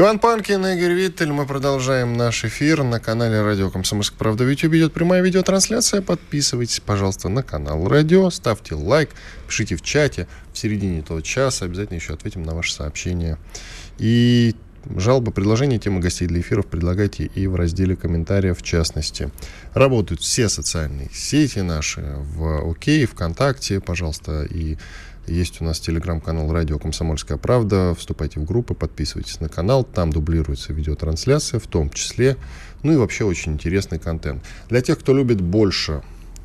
[0.00, 1.30] Иван Панкин, Игорь Виттель.
[1.30, 4.44] Мы продолжаем наш эфир на канале Радио Комсомольская правда.
[4.44, 6.00] В YouTube идет прямая видеотрансляция.
[6.00, 8.30] Подписывайтесь, пожалуйста, на канал Радио.
[8.30, 9.10] Ставьте лайк,
[9.46, 10.26] пишите в чате.
[10.54, 13.36] В середине этого часа обязательно еще ответим на ваши сообщения.
[13.98, 14.54] И
[14.96, 19.30] жалобы, предложения, темы гостей для эфиров предлагайте и в разделе комментариев в частности.
[19.74, 24.78] Работают все социальные сети наши в ОК, ВКонтакте, пожалуйста, и
[25.26, 27.94] есть у нас телеграм-канал «Радио Комсомольская правда».
[27.94, 29.84] Вступайте в группы, подписывайтесь на канал.
[29.84, 32.36] Там дублируется видеотрансляция в том числе.
[32.82, 34.44] Ну и вообще очень интересный контент.
[34.68, 36.02] Для тех, кто любит больше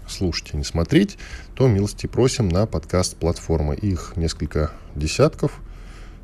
[0.08, 1.18] слушать и не смотреть,
[1.56, 3.76] то милости просим на подкаст-платформы.
[3.76, 5.60] Их несколько десятков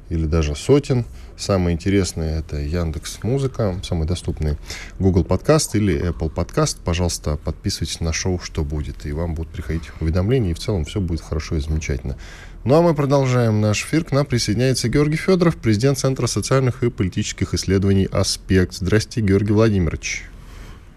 [0.09, 1.05] или даже сотен.
[1.41, 4.57] Самые интересные это Яндекс Музыка, самые доступные
[4.99, 6.77] Google Подкаст или Apple Подкаст.
[6.85, 11.01] Пожалуйста, подписывайтесь на шоу «Что будет», и вам будут приходить уведомления, и в целом все
[11.01, 12.15] будет хорошо и замечательно.
[12.63, 14.03] Ну а мы продолжаем наш эфир.
[14.03, 18.75] К нам присоединяется Георгий Федоров, президент Центра социальных и политических исследований «Аспект».
[18.75, 20.25] Здравствуйте, Георгий Владимирович.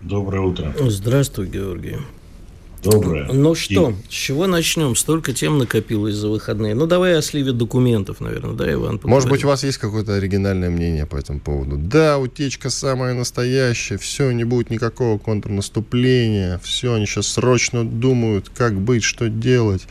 [0.02, 0.74] Доброе утро.
[0.78, 1.96] Здравствуй, Георгий.
[2.84, 3.32] Доброе.
[3.32, 3.94] Ну что, и...
[4.10, 4.94] с чего начнем?
[4.94, 6.74] Столько тем накопилось за выходные.
[6.74, 8.98] Ну, давай о сливе документов, наверное, да, Иван?
[8.98, 9.10] Поговорим.
[9.10, 11.76] Может быть, у вас есть какое-то оригинальное мнение по этому поводу?
[11.76, 18.78] Да, утечка самая настоящая, все, не будет никакого контрнаступления, все, они сейчас срочно думают, как
[18.78, 19.82] быть, что делать.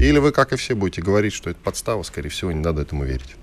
[0.00, 3.04] Или вы, как и все, будете говорить, что это подстава, скорее всего, не надо этому
[3.04, 3.36] верить?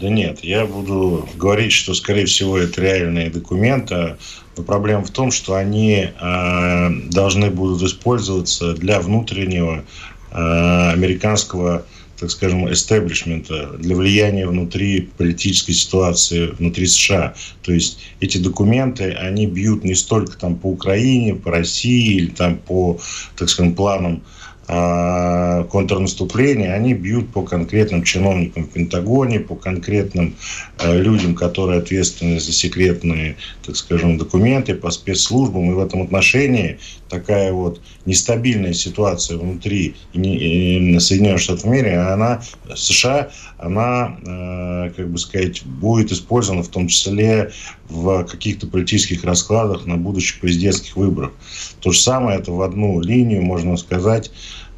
[0.00, 4.16] Да нет, я буду говорить, что, скорее всего, это реальные документы,
[4.56, 9.84] но проблема в том, что они э, должны будут использоваться для внутреннего
[10.30, 11.84] э, американского,
[12.18, 17.34] так скажем, эстеблишмента, для влияния внутри политической ситуации внутри США.
[17.62, 22.56] То есть эти документы, они бьют не столько там по Украине, по России или там
[22.56, 23.00] по,
[23.36, 30.36] так скажем, планам а, контрнаступления, они бьют по конкретным чиновникам в Пентагоне, по конкретным
[30.78, 35.70] э, людям, которые ответственны за секретные, так скажем, документы, по спецслужбам.
[35.70, 36.78] И в этом отношении
[37.14, 42.42] такая вот нестабильная ситуация внутри Соединенных Штатов Америки, она,
[42.74, 47.52] США, она, э, как бы сказать, будет использована в том числе
[47.88, 51.32] в каких-то политических раскладах на будущих президентских выборах.
[51.80, 54.32] То же самое это в одну линию, можно сказать,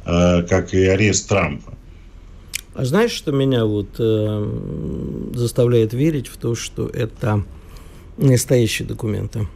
[0.05, 1.73] э, как и арест Трампа.
[2.75, 7.43] А знаешь, что меня вот э, заставляет верить в то, что это
[8.17, 9.47] настоящие документы?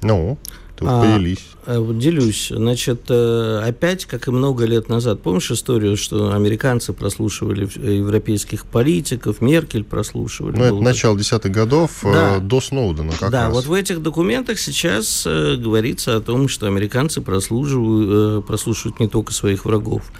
[0.00, 0.38] Ну?
[0.78, 1.44] Тут а, поделись.
[1.66, 2.52] Э, делюсь.
[2.54, 9.40] Значит, э, опять, как и много лет назад, помнишь историю, что американцы прослушивали европейских политиков,
[9.40, 10.56] Меркель прослушивали?
[10.56, 12.38] Ну, это начало десятых годов, э, да.
[12.38, 13.54] до Сноудена как Да, раз.
[13.54, 19.64] вот в этих документах сейчас говорится о том, что американцы прослушивают, прослушивают не только своих
[19.64, 20.12] врагов,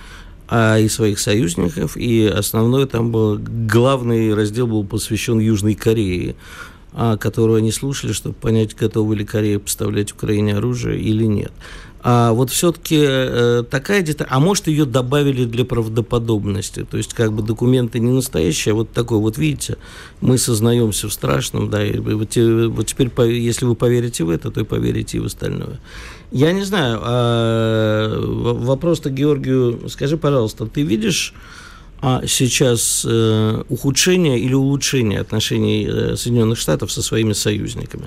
[0.48, 6.77] а и своих союзников, и основной там был, главный раздел был посвящен Южной Корее а,
[6.92, 11.52] которую они слушали, чтобы понять, готова ли Корея поставлять Украине оружие или нет.
[12.00, 17.32] А вот все-таки э, такая деталь, а может ее добавили для правдоподобности, то есть как
[17.32, 19.78] бы документы не настоящие, а вот такой, вот видите,
[20.20, 24.60] мы сознаемся в страшном, да, и вот, вот теперь, если вы поверите в это, то
[24.60, 25.80] и поверите и в остальное.
[26.30, 31.34] Я не знаю, а, вопрос-то Георгию, скажи, пожалуйста, ты видишь
[32.00, 38.06] а сейчас э, ухудшение или улучшение отношений э, Соединенных Штатов со своими союзниками?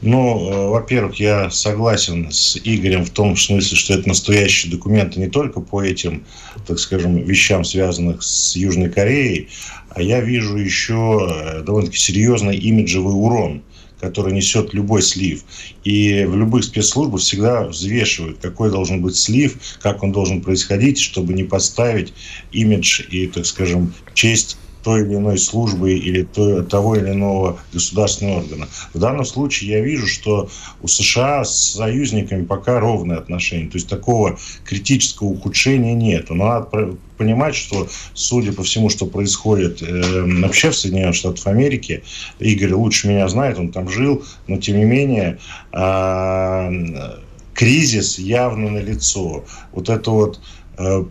[0.00, 5.28] Ну, э, во-первых, я согласен с Игорем в том смысле, что это настоящие документы не
[5.28, 6.24] только по этим,
[6.66, 9.48] так скажем, вещам, связанных с Южной Кореей,
[9.90, 13.62] а я вижу еще довольно-таки серьезный имиджевый урон–
[14.04, 15.44] который несет любой слив.
[15.82, 21.32] И в любых спецслужбах всегда взвешивают, какой должен быть слив, как он должен происходить, чтобы
[21.32, 22.12] не подставить
[22.52, 26.22] имидж и, так скажем, честь той или иной службы или
[26.62, 28.68] того или иного государственного органа.
[28.92, 30.48] В данном случае я вижу, что
[30.82, 33.68] у США с союзниками пока ровные отношения.
[33.68, 36.28] То есть такого критического ухудшения нет.
[36.30, 42.02] Но надо понимать, что, судя по всему, что происходит э, вообще в Соединенных Штатах Америки,
[42.38, 45.38] Игорь лучше меня знает, он там жил, но тем не менее
[45.72, 47.18] э,
[47.54, 49.44] кризис явно налицо.
[49.72, 50.40] Вот это вот
[50.76, 51.04] э,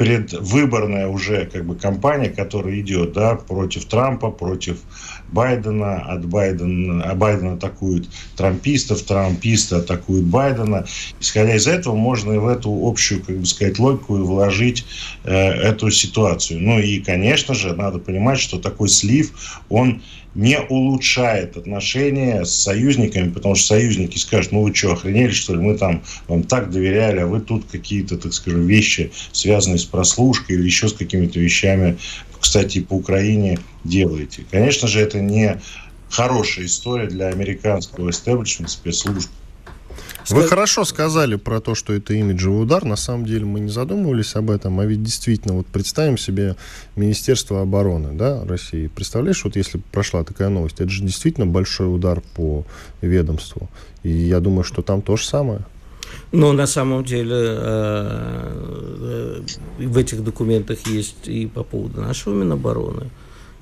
[0.00, 4.78] предвыборная уже как бы кампания, которая идет, да, против Трампа, против
[5.32, 10.86] Байдена, от Байдена, а Байден атакует трампистов, трамписты атакуют Байдена.
[11.20, 14.84] Исходя из этого, можно и в эту общую, как бы сказать, логику и вложить
[15.24, 16.60] э, эту ситуацию.
[16.60, 20.02] Ну и, конечно же, надо понимать, что такой слив, он
[20.34, 25.60] не улучшает отношения с союзниками, потому что союзники скажут, ну вы что, охренели, что ли,
[25.60, 30.56] мы там вам так доверяли, а вы тут какие-то, так скажем, вещи, связанные с прослушкой
[30.56, 31.98] или еще с какими-то вещами,
[32.40, 34.44] кстати, по Украине делаете.
[34.50, 35.60] Конечно же, это не
[36.08, 39.30] хорошая история для американского истеблишмента спецслужб.
[40.28, 42.84] Вы хорошо сказали про то, что это имиджевый удар.
[42.84, 46.56] На самом деле мы не задумывались об этом, а ведь действительно, вот представим себе
[46.94, 48.86] Министерство обороны да, России.
[48.88, 52.64] Представляешь, вот если прошла такая новость, это же действительно большой удар по
[53.00, 53.68] ведомству.
[54.02, 55.62] И я думаю, что там то же самое.
[56.32, 58.62] Но на самом деле э,
[59.78, 63.10] э, в этих документах есть и по поводу нашего Минобороны.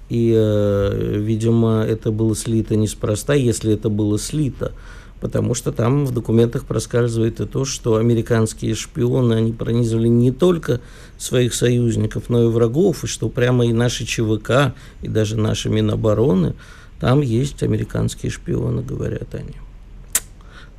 [0.08, 4.72] И, э, видимо, это было слито неспроста, если это было слито
[5.20, 10.80] потому что там в документах проскальзывает и то, что американские шпионы, они пронизывали не только
[11.16, 16.54] своих союзников, но и врагов, и что прямо и наши ЧВК, и даже наши Минобороны,
[17.00, 19.54] там есть американские шпионы, говорят они.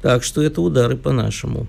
[0.01, 1.67] Так что это удары по нашему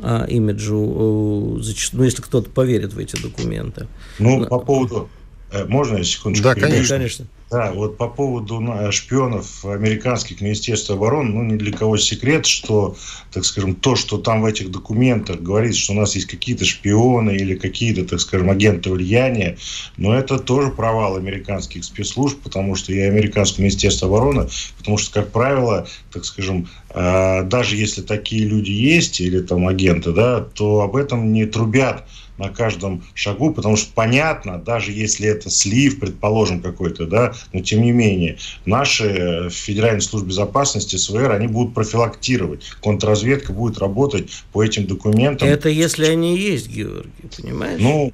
[0.00, 3.86] а, имиджу, зачастую, ну, если кто-то поверит в эти документы.
[4.18, 5.08] Ну, по поводу...
[5.52, 6.44] Э, можно я секундочку?
[6.44, 6.96] Да, конечно.
[6.96, 7.26] конечно.
[7.50, 12.94] Да, вот по поводу ну, шпионов американских Министерства обороны, ну, ни для кого секрет, что,
[13.32, 17.32] так скажем, то, что там в этих документах говорится, что у нас есть какие-то шпионы
[17.32, 19.58] или какие-то, так скажем, агенты влияния,
[19.96, 24.48] но это тоже провал американских спецслужб, потому что и американское Министерство обороны,
[24.78, 30.12] потому что, как правило, так скажем, э, даже если такие люди есть или там агенты,
[30.12, 32.06] да, то об этом не трубят
[32.40, 37.82] на каждом шагу, потому что понятно, даже если это слив, предположим, какой-то, да, но тем
[37.82, 42.64] не менее, наши в Федеральной службе безопасности, СВР, они будут профилактировать.
[42.82, 45.46] Контрразведка будет работать по этим документам.
[45.46, 47.80] Это если они есть, Георгий, понимаешь?
[47.80, 48.12] Ну,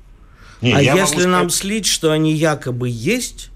[0.60, 3.50] не, а если нам слить, что они якобы есть,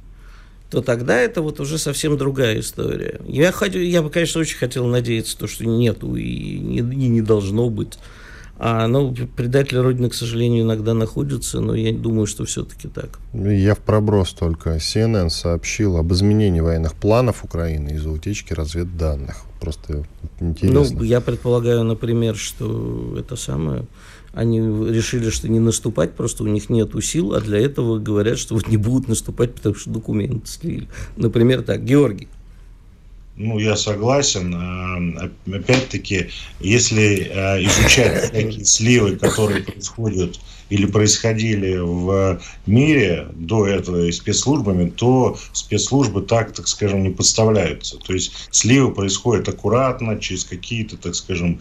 [0.71, 3.21] то тогда это вот уже совсем другая история.
[3.27, 7.23] Я, хочу, я бы, конечно, очень хотел надеяться, то, что нету и не, и не
[7.23, 7.99] должно быть.
[8.63, 13.19] А, ну, предатели Родины, к сожалению, иногда находятся, но я думаю, что все-таки так.
[13.33, 14.77] Я в проброс только.
[14.77, 19.47] CNN сообщил об изменении военных планов Украины из-за утечки разведданных.
[19.61, 20.05] Просто
[20.41, 20.99] интересно.
[20.99, 23.87] Ну, я предполагаю, например, что это самое...
[24.35, 28.55] Они решили, что не наступать, просто у них нет сил, а для этого говорят, что
[28.55, 30.89] вот не будут наступать, потому что документы слили.
[31.17, 32.29] Например, так, Георгий.
[33.37, 34.55] Ну, я согласен.
[34.55, 36.29] А, опять-таки,
[36.61, 40.39] если а, изучать такие сливы, которые происходят
[40.69, 47.97] или происходили в мире до этого и спецслужбами, то спецслужбы так, так скажем, не подставляются.
[47.97, 51.61] То есть сливы происходят аккуратно, через какие-то, так скажем,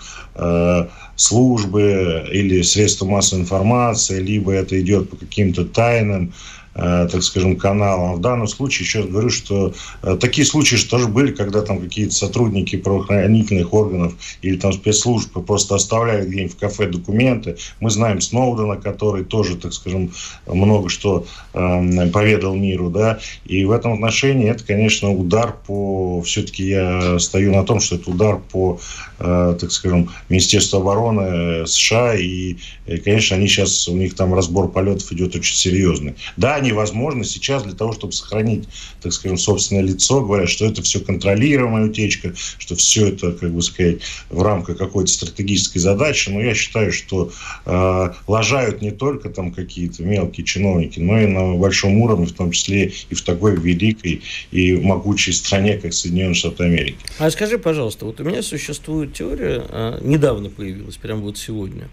[1.15, 8.15] службы или средства массовой информации, либо это идет по каким-то тайным Э, так скажем, каналам.
[8.15, 9.73] В данном случае, еще раз говорю, что
[10.03, 15.33] э, такие случаи же тоже были, когда там какие-то сотрудники правоохранительных органов или там спецслужб
[15.45, 17.57] просто оставляли где-нибудь в кафе документы.
[17.79, 20.11] Мы знаем Сноудена, который тоже, так скажем,
[20.45, 26.67] много что э, поведал миру, да, и в этом отношении это, конечно, удар по, все-таки
[26.67, 32.55] я стою на том, что это удар по, э, так скажем, Министерству обороны США, и,
[32.87, 36.15] и, конечно, они сейчас, у них там разбор полетов идет очень серьезный.
[36.37, 38.67] Да, невозможно сейчас для того, чтобы сохранить,
[39.01, 43.61] так скажем, собственное лицо, говорят, что это все контролируемая утечка, что все это, как бы
[43.61, 43.97] сказать,
[44.29, 46.29] в рамках какой-то стратегической задачи.
[46.29, 47.31] Но я считаю, что
[47.65, 52.51] э, лажают не только там какие-то мелкие чиновники, но и на большом уровне, в том
[52.51, 54.21] числе и в такой великой
[54.51, 56.97] и могучей стране, как Соединенные Штаты Америки.
[57.17, 61.89] А скажи, пожалуйста, вот у меня существует теория, а, недавно появилась, прямо вот сегодня,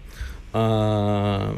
[0.53, 1.55] а,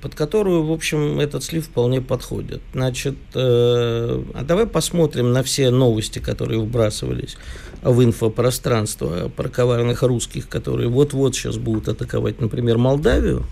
[0.00, 2.62] под которую, в общем, этот слив вполне подходит.
[2.72, 7.36] Значит, э, а давай посмотрим на все новости, которые вбрасывались
[7.82, 13.44] в инфопространство про коварных русских, которые вот-вот сейчас будут атаковать, например, Молдавию.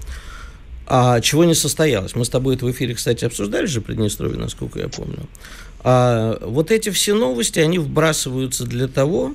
[0.87, 2.15] А чего не состоялось?
[2.15, 5.29] Мы с тобой это в эфире, кстати, обсуждали же Приднестровье, насколько я помню.
[5.81, 9.35] А вот эти все новости, они вбрасываются для того,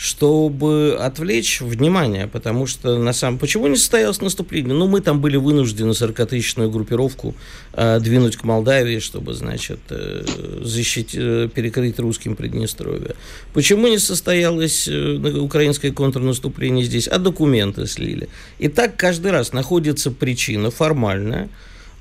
[0.00, 3.38] чтобы отвлечь внимание, потому что на самом...
[3.38, 4.72] Почему не состоялось наступление?
[4.72, 7.34] Ну, мы там были вынуждены 40-тысячную группировку
[7.74, 10.24] э, двинуть к Молдавии, чтобы, значит, э,
[10.62, 13.14] защитить, э, перекрыть русским Приднестровье.
[13.52, 17.06] Почему не состоялось э, украинское контрнаступление здесь?
[17.06, 18.30] А документы слили.
[18.58, 21.50] И так каждый раз находится причина формальная,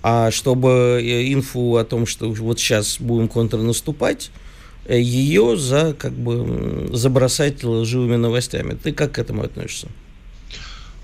[0.01, 4.31] А чтобы э, инфу о том, что вот сейчас будем контрнаступать,
[4.95, 8.77] ее за, как бы, забросать лживыми новостями.
[8.81, 9.87] Ты как к этому относишься?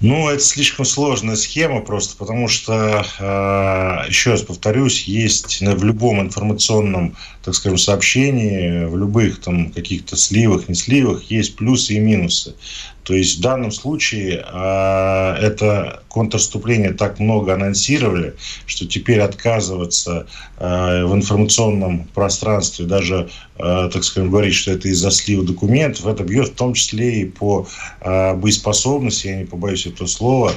[0.02, 6.20] Ну, это слишком сложная схема просто, потому что, э, еще раз повторюсь, есть в любом
[6.20, 12.56] информационном, так скажем, сообщении, в любых там каких-то сливах, не сливах, есть плюсы и минусы.
[13.06, 18.34] То есть в данном случае э, это контрступление так много анонсировали,
[18.66, 20.26] что теперь отказываться
[20.58, 26.24] э, в информационном пространстве, даже, э, так скажем, говорить, что это из-за слива документов, это
[26.24, 27.68] бьет в том числе и по
[28.02, 30.52] э, боеспособности, я не побоюсь этого слова,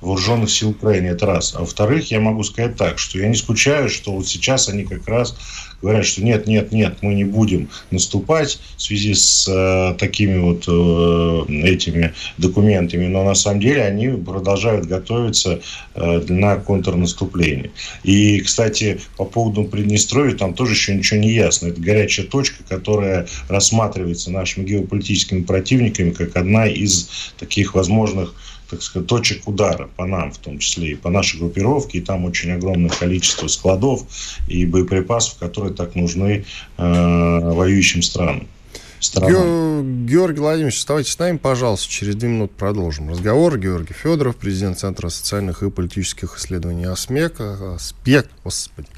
[0.00, 1.06] вооруженных сил Украины.
[1.06, 1.54] Это раз.
[1.54, 5.06] А во-вторых, я могу сказать так, что я не скучаю, что вот сейчас они как
[5.06, 5.36] раз
[5.82, 10.64] говорят, что нет, нет, нет, мы не будем наступать в связи с э, такими вот
[10.68, 15.60] э, этими документами, но на самом деле они продолжают готовиться
[15.94, 17.72] э, на контрнаступление.
[18.04, 21.68] И, кстати, по поводу Приднестровья там тоже еще ничего не ясно.
[21.68, 28.34] Это горячая точка, которая рассматривается нашими геополитическими противниками как одна из таких возможных
[28.72, 31.98] так сказать, точек удара по нам, в том числе и по нашей группировке.
[31.98, 34.06] И там очень огромное количество складов
[34.48, 36.46] и боеприпасов, которые так нужны
[36.78, 38.48] э, воюющим странам.
[38.98, 40.06] Странам.
[40.06, 41.90] Георгий Владимирович, оставайтесь с нами, пожалуйста.
[41.90, 43.58] Через две минуты продолжим разговор.
[43.58, 47.42] Георгий Федоров, президент Центра социальных и политических исследований ОСМЕК.
[47.78, 48.88] СПЕК, господи.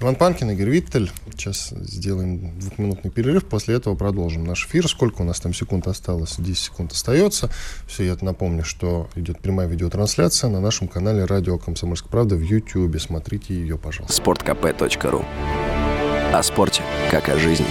[0.00, 1.10] Иван Панкин, Игорь Виттель.
[1.32, 4.88] Сейчас сделаем двухминутный перерыв, после этого продолжим наш эфир.
[4.88, 6.34] Сколько у нас там секунд осталось?
[6.38, 7.50] 10 секунд остается.
[7.86, 13.00] Все, я напомню, что идет прямая видеотрансляция на нашем канале «Радио Комсомольская правда» в YouTube.
[13.00, 14.20] Смотрите ее, пожалуйста.
[14.22, 15.24] sportkp.ru
[16.32, 17.66] О спорте, как о жизни.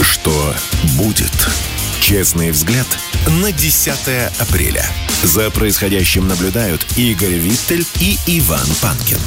[0.00, 0.54] Что
[0.98, 1.32] будет?
[2.00, 2.86] Честный взгляд
[3.42, 3.90] на 10
[4.40, 4.84] апреля.
[5.24, 9.18] За происходящим наблюдают Игорь Виттель и Иван Панкин.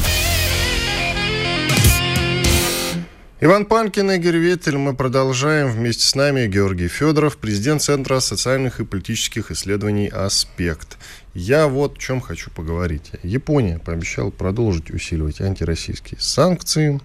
[3.42, 4.78] Иван Панкин, Игорь Виттель.
[4.78, 5.70] Мы продолжаем.
[5.70, 10.98] Вместе с нами Георгий Федоров, президент Центра социальных и политических исследований «Аспект».
[11.34, 13.12] Я вот о чем хочу поговорить.
[13.22, 17.02] Япония пообещала продолжить усиливать антироссийские санкции.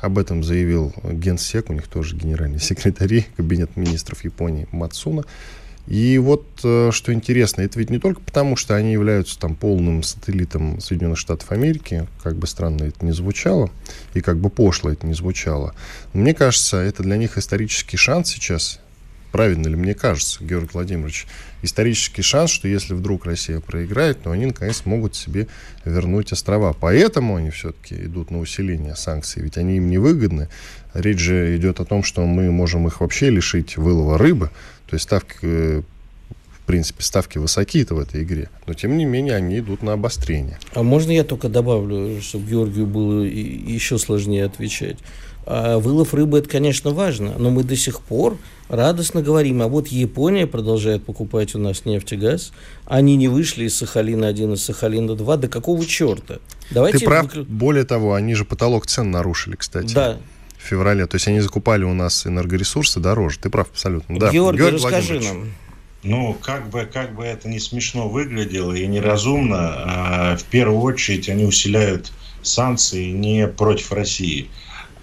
[0.00, 5.24] Об этом заявил генсек, у них тоже генеральный секретарь, кабинет министров Японии Мацуна.
[5.86, 10.02] И вот э, что интересно, это ведь не только потому, что они являются там полным
[10.02, 13.70] сателлитом Соединенных Штатов Америки, как бы странно это не звучало,
[14.14, 15.74] и как бы пошло это не звучало.
[16.12, 18.80] Но мне кажется, это для них исторический шанс сейчас,
[19.30, 21.26] правильно ли мне кажется, Георгий Владимирович,
[21.62, 25.46] исторический шанс, что если вдруг Россия проиграет, то они наконец могут себе
[25.84, 26.72] вернуть острова.
[26.72, 30.48] Поэтому они все-таки идут на усиление санкций, ведь они им не выгодны.
[30.94, 34.50] Речь же идет о том, что мы можем их вообще лишить вылова рыбы,
[34.86, 35.82] то есть ставки, э,
[36.50, 40.58] в принципе, ставки высокие-то в этой игре, но тем не менее они идут на обострение.
[40.74, 44.98] А можно я только добавлю, чтобы Георгию было еще сложнее отвечать?
[45.48, 48.36] А вылов рыбы это, конечно, важно, но мы до сих пор
[48.68, 52.52] радостно говорим, а вот Япония продолжает покупать у нас нефть и газ,
[52.84, 56.38] они не вышли из Сахалина-1 из Сахалина-2, да какого черта?
[56.72, 57.48] Давайте Ты прав, выкл...
[57.48, 59.94] более того, они же потолок цен нарушили, кстати.
[59.94, 60.18] Да,
[60.66, 61.06] в феврале.
[61.06, 63.38] То есть они закупали у нас энергоресурсы дороже.
[63.38, 64.18] Ты прав абсолютно.
[64.18, 64.30] Да.
[64.30, 65.52] Георгий, Георгий расскажи нам.
[66.02, 71.28] Ну, как бы, как бы это не смешно выглядело и неразумно, а, в первую очередь
[71.28, 74.48] они усиляют санкции не против России,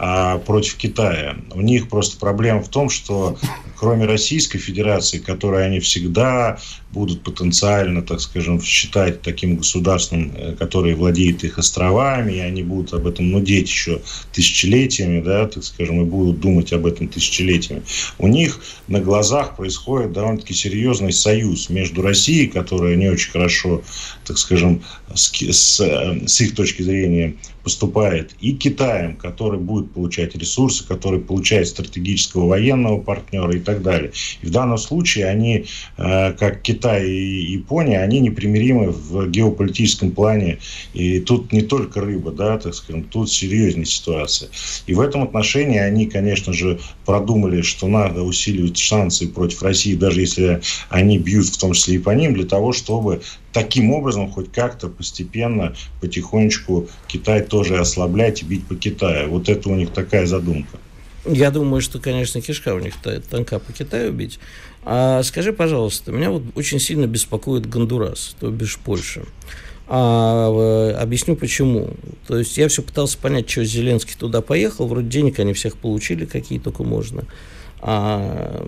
[0.06, 1.38] а против Китая.
[1.54, 3.38] У них просто проблема в том, что
[3.78, 6.60] кроме Российской Федерации, которой они всегда
[6.92, 12.94] будут потенциально, так скажем, считать таким государством, э, которое владеет их островами, и они будут
[12.94, 14.02] об этом нудеть еще
[14.34, 17.84] тысячелетиями, да, так скажем, и будут думать об этом тысячелетиями.
[18.20, 23.82] У них на глазах происходит довольно-таки серьезный союз между Россией, которая не очень хорошо,
[24.26, 24.84] так скажем,
[25.16, 31.20] с, с, э, с их точки зрения поступает, и Китаем, который будет получать ресурсы, который
[31.20, 34.12] получает стратегического военного партнера и так далее.
[34.42, 35.66] И в данном случае они,
[35.98, 40.60] э, как Китай и Япония, они непримиримы в геополитическом плане.
[40.94, 44.50] И тут не только рыба, да, так скажем, тут серьезнее ситуация.
[44.88, 50.22] И в этом отношении они, конечно же, продумали, что надо усиливать шансы против России, даже
[50.22, 53.22] если они бьют в том числе и по ним, для того, чтобы
[53.54, 59.30] таким образом хоть как-то постепенно, потихонечку Китай тоже ослаблять и бить по Китаю.
[59.30, 60.78] Вот это у них такая задумка.
[61.26, 62.96] Я думаю, что, конечно, кишка у них
[63.30, 64.40] тонка по Китаю бить.
[64.84, 69.24] А скажи, пожалуйста, меня вот очень сильно беспокоит Гондурас, то бишь Польша.
[69.88, 71.92] А, объясню почему.
[72.28, 76.26] То есть я все пытался понять, что Зеленский туда поехал, вроде денег они всех получили,
[76.26, 77.24] какие только можно.
[77.86, 78.66] А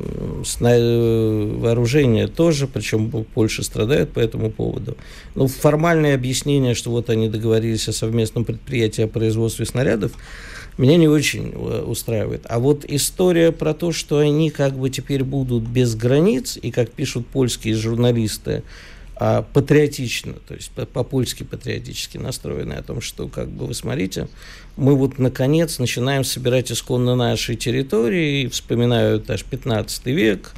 [1.57, 4.97] вооружение тоже, причем Польша страдает по этому поводу.
[5.35, 10.11] Ну, формальное объяснение, что вот они договорились о совместном предприятии о производстве снарядов,
[10.77, 12.45] меня не очень э, устраивает.
[12.49, 16.91] А вот история про то, что они как бы теперь будут без границ, и как
[16.91, 18.63] пишут польские журналисты,
[19.17, 24.27] а, патриотично, то есть по-польски патриотически настроены о том, что, как бы, вы смотрите,
[24.75, 30.53] мы вот, наконец, начинаем собирать исконно наши территории, вспоминают аж 15 век,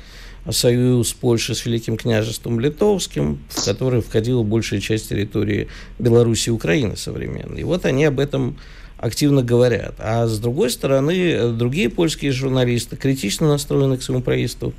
[0.49, 5.67] союз Польши с Великим княжеством Литовским, в который входила большая часть территории
[5.99, 7.61] Беларуси и Украины современной.
[7.61, 8.57] И вот они об этом
[8.97, 9.95] активно говорят.
[9.99, 14.73] А с другой стороны, другие польские журналисты критично настроены к своему правительству,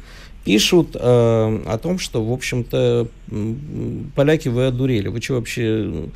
[0.44, 3.08] пишут э, о том, что, в общем-то,
[4.14, 5.08] поляки, вы одурели.
[5.08, 6.08] Вы что вообще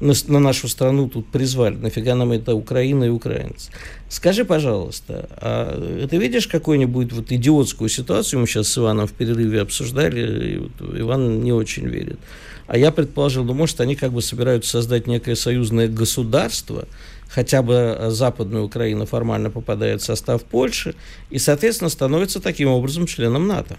[0.00, 1.76] на, на нашу страну тут призвали?
[1.76, 3.70] Нафига нам это Украина и украинцы?
[4.08, 8.40] Скажи, пожалуйста, а ты видишь какую-нибудь вот идиотскую ситуацию?
[8.40, 12.18] Мы сейчас с Иваном в перерыве обсуждали, и вот Иван не очень верит.
[12.66, 16.88] А я предположил, ну, может, они как бы собираются создать некое союзное государство,
[17.28, 20.94] хотя бы э, Западная Украина формально попадает в состав Польши
[21.30, 23.76] и, соответственно, становится таким образом членом НАТО.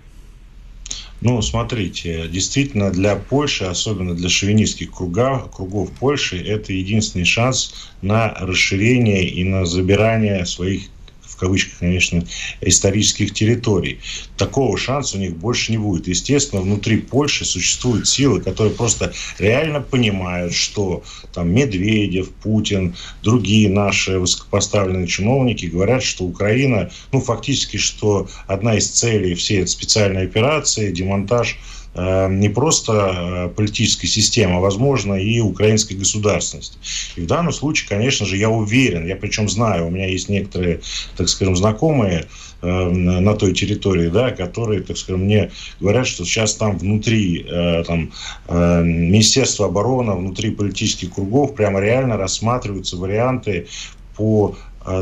[1.19, 8.35] Ну, смотрите, действительно для Польши, особенно для шовинистских кругов, кругов Польши, это единственный шанс на
[8.35, 10.89] расширение и на забирание своих
[11.37, 12.25] в кавычках, конечно,
[12.61, 13.99] исторических территорий.
[14.37, 16.07] Такого шанса у них больше не будет.
[16.07, 21.03] Естественно, внутри Польши существуют силы, которые просто реально понимают, что
[21.33, 28.89] там Медведев, Путин, другие наши высокопоставленные чиновники говорят, что Украина, ну, фактически, что одна из
[28.89, 31.59] целей всей специальной операции– демонтаж
[31.97, 36.77] не просто э, политической системы, а, возможно, и украинской государственности.
[37.15, 40.81] И в данном случае, конечно же, я уверен, я причем знаю, у меня есть некоторые,
[41.15, 42.27] так скажем, знакомые
[42.61, 45.49] э, на той территории, да, которые, так скажем, мне
[45.79, 47.45] говорят, что сейчас там внутри
[47.87, 48.11] там,
[48.47, 53.67] Министерства обороны, внутри политических кругов прямо реально рассматриваются варианты
[54.15, 54.55] по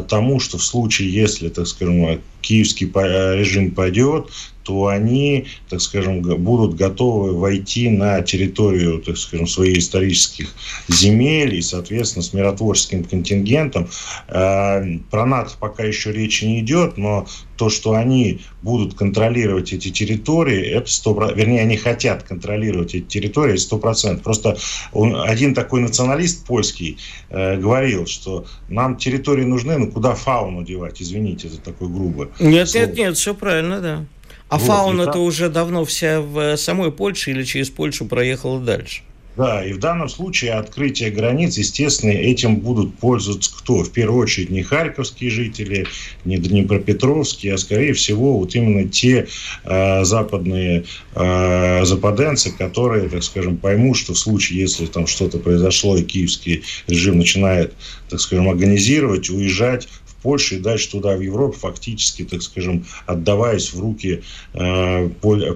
[0.08, 4.30] тому, что в случае, если, так скажем, киевский режим пойдет,
[4.66, 10.54] то они, так скажем, будут готовы войти на территорию, так скажем, своих исторических
[10.88, 13.88] земель и, соответственно, с миротворческим контингентом.
[14.28, 19.90] А, про НАТО пока еще речи не идет, но то, что они будут контролировать эти
[19.90, 24.22] территории, это 100%, вернее, они хотят контролировать эти территории 100%.
[24.24, 24.58] Просто
[24.92, 26.98] он, один такой националист польский
[27.30, 32.30] э, говорил, что нам территории нужны, но куда фауну девать, извините за такое грубое.
[32.40, 32.86] Нет, слово.
[32.86, 34.06] нет, нет, все правильно, да.
[34.50, 35.22] А вот, фауна-то там...
[35.22, 39.02] уже давно вся в самой Польше или через Польшу проехала дальше?
[39.38, 43.84] Да, и в данном случае открытие границ, естественно, этим будут пользоваться кто?
[43.84, 45.88] В первую очередь не харьковские жители,
[46.24, 49.28] не Днепропетровские, а скорее всего вот именно те
[49.66, 55.98] э, западные э, западенцы, которые, так скажем, поймут, что в случае, если там что-то произошло
[55.98, 57.74] и киевский режим начинает,
[58.10, 59.90] так скажем, организировать, уезжать
[60.26, 65.10] Польши и дальше туда, в Европу, фактически, так скажем, отдаваясь в руки э,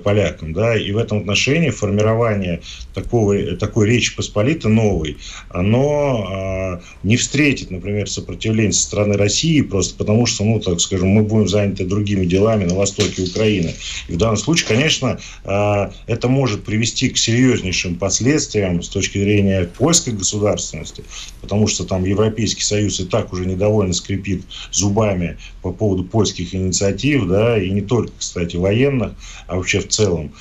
[0.04, 0.54] полякам.
[0.54, 0.78] Да?
[0.78, 2.62] И в этом отношении формирование
[2.94, 5.18] такого, такой Речи Посполитой новой,
[5.50, 11.08] оно э, не встретит, например, сопротивление со стороны России, просто потому что, ну, так скажем,
[11.08, 13.74] мы будем заняты другими делами на востоке Украины.
[14.08, 19.68] И в данном случае, конечно, э, это может привести к серьезнейшим последствиям с точки зрения
[19.80, 21.04] польской государственности,
[21.42, 27.28] потому что там Европейский Союз и так уже недовольно скрипит зубами по поводу польских инициатив,
[27.28, 29.14] да, и не только, кстати, военных,
[29.48, 30.32] а вообще в целом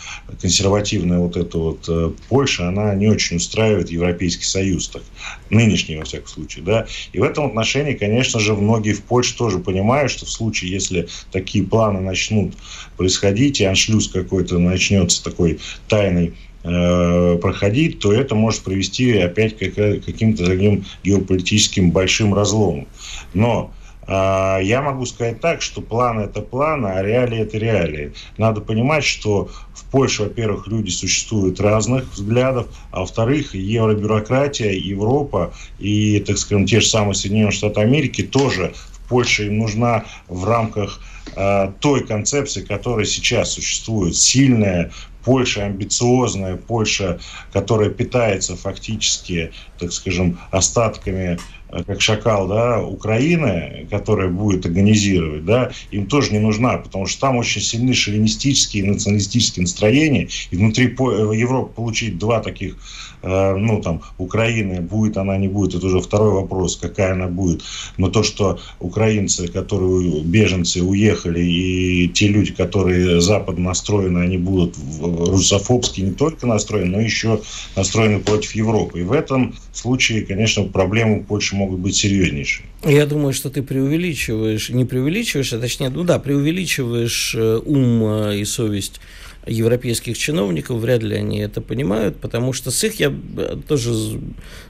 [0.41, 5.03] консервативная вот эта вот э, Польша, она не очень устраивает Европейский Союз, так,
[5.51, 9.59] нынешний, во всяком случае, да, и в этом отношении, конечно же, многие в Польше тоже
[9.59, 12.55] понимают, что в случае, если такие планы начнут
[12.97, 19.61] происходить, и аншлюз какой-то начнется такой тайный э, проходить, то это может привести опять к
[20.05, 22.87] каким-то таким геополитическим большим разломам.
[23.35, 23.73] Но
[24.09, 28.15] я могу сказать так, что план это план, а реалии это реалии.
[28.39, 36.21] Надо понимать, что в Польше, во-первых, люди существуют разных взглядов, а во-вторых, евробюрократия, Европа и,
[36.21, 41.01] так скажем, те же самые Соединенные Штаты Америки тоже в Польше им нужна в рамках
[41.37, 44.17] э, той концепции, которая сейчас существует.
[44.17, 44.91] Сильная,
[45.25, 47.21] Польша амбициозная, Польша,
[47.53, 51.39] которая питается фактически, так скажем, остатками
[51.87, 57.37] как шакал, да, Украины, которая будет организировать, да, им тоже не нужна, потому что там
[57.37, 62.77] очень сильны шовинистические и националистические настроения, и внутри э, Европы получить два таких,
[63.18, 67.63] э, ну, там, Украины, будет она, не будет, это уже второй вопрос, какая она будет,
[67.97, 74.77] но то, что украинцы, которые беженцы уехали, и те люди, которые западно настроены, они будут
[75.01, 77.41] русофобски не только настроены, но еще
[77.77, 82.67] настроены против Европы, и в этом случае, конечно, проблемы Польши могут быть серьезнейшие.
[82.85, 88.39] Я думаю, что ты преувеличиваешь, не преувеличиваешь, а точнее, ну да, преувеличиваешь э, ум э,
[88.39, 89.01] и совесть
[89.49, 93.93] европейских чиновников, вряд ли они это понимают, потому что с их я э, тоже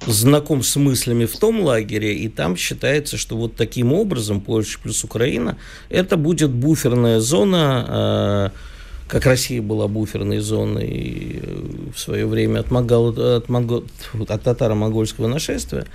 [0.07, 5.05] знаком с мыслями в том лагере, и там считается, что вот таким образом Польша плюс
[5.05, 8.53] Украина, это будет буферная зона,
[9.09, 11.43] как Россия была буферной зоной
[11.95, 15.87] в свое время от, Могол, от, от татаро-монгольского нашествия,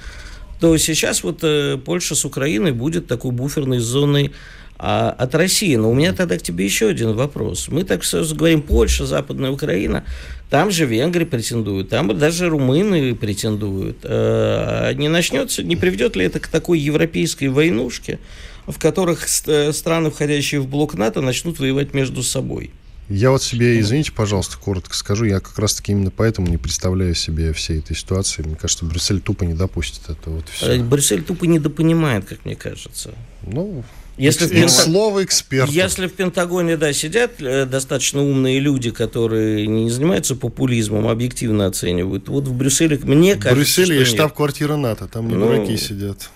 [0.63, 4.31] то сейчас вот э, Польша с Украиной будет такой буферной зоной
[4.77, 5.75] а, от России.
[5.75, 7.67] Но у меня тогда к тебе еще один вопрос.
[7.67, 10.05] Мы так сразу говорим Польша, Западная Украина,
[10.49, 13.97] там же венгры претендуют, там даже румыны претендуют.
[14.05, 18.19] А не начнется, не приведет ли это к такой европейской войнушке,
[18.65, 22.71] в которых э, страны, входящие в блок НАТО, начнут воевать между собой?
[23.09, 27.51] Я вот себе, извините, пожалуйста, коротко скажу, я как раз-таки именно поэтому не представляю себе
[27.53, 28.43] всей этой ситуации.
[28.43, 30.35] Мне кажется, Брюссель тупо не допустит этого.
[30.35, 30.79] Вот все.
[30.79, 33.13] Брюссель тупо недопонимает, как мне кажется.
[33.45, 33.83] Ну,
[34.17, 35.71] если Экс, в Слово эксперта.
[35.71, 42.29] Если в Пентагоне, да, сидят э, достаточно умные люди, которые не занимаются популизмом, объективно оценивают,
[42.29, 46.29] вот в Брюсселе, мне кажется, В Брюсселе есть штаб-квартира НАТО, там не ну, дураки сидят.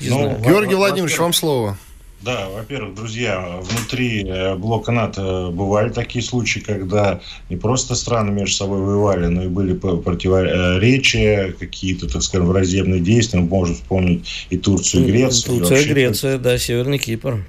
[0.00, 1.76] Ну, Георгий Владимирович, вам слово.
[2.24, 8.56] Да, во-первых, друзья, внутри э, блока НАТО бывали такие случаи, когда не просто страны между
[8.56, 13.40] собой воевали, но и были противоречия, какие-то, так скажем, враждебные действия.
[13.40, 15.58] Мы можем вспомнить и Турцию, и Грецию.
[15.58, 17.44] Турция, и Греция, да, Северный Кипр.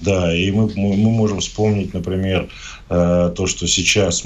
[0.00, 2.48] Да, и мы, мы можем вспомнить, например,
[2.88, 4.22] э, то, что сейчас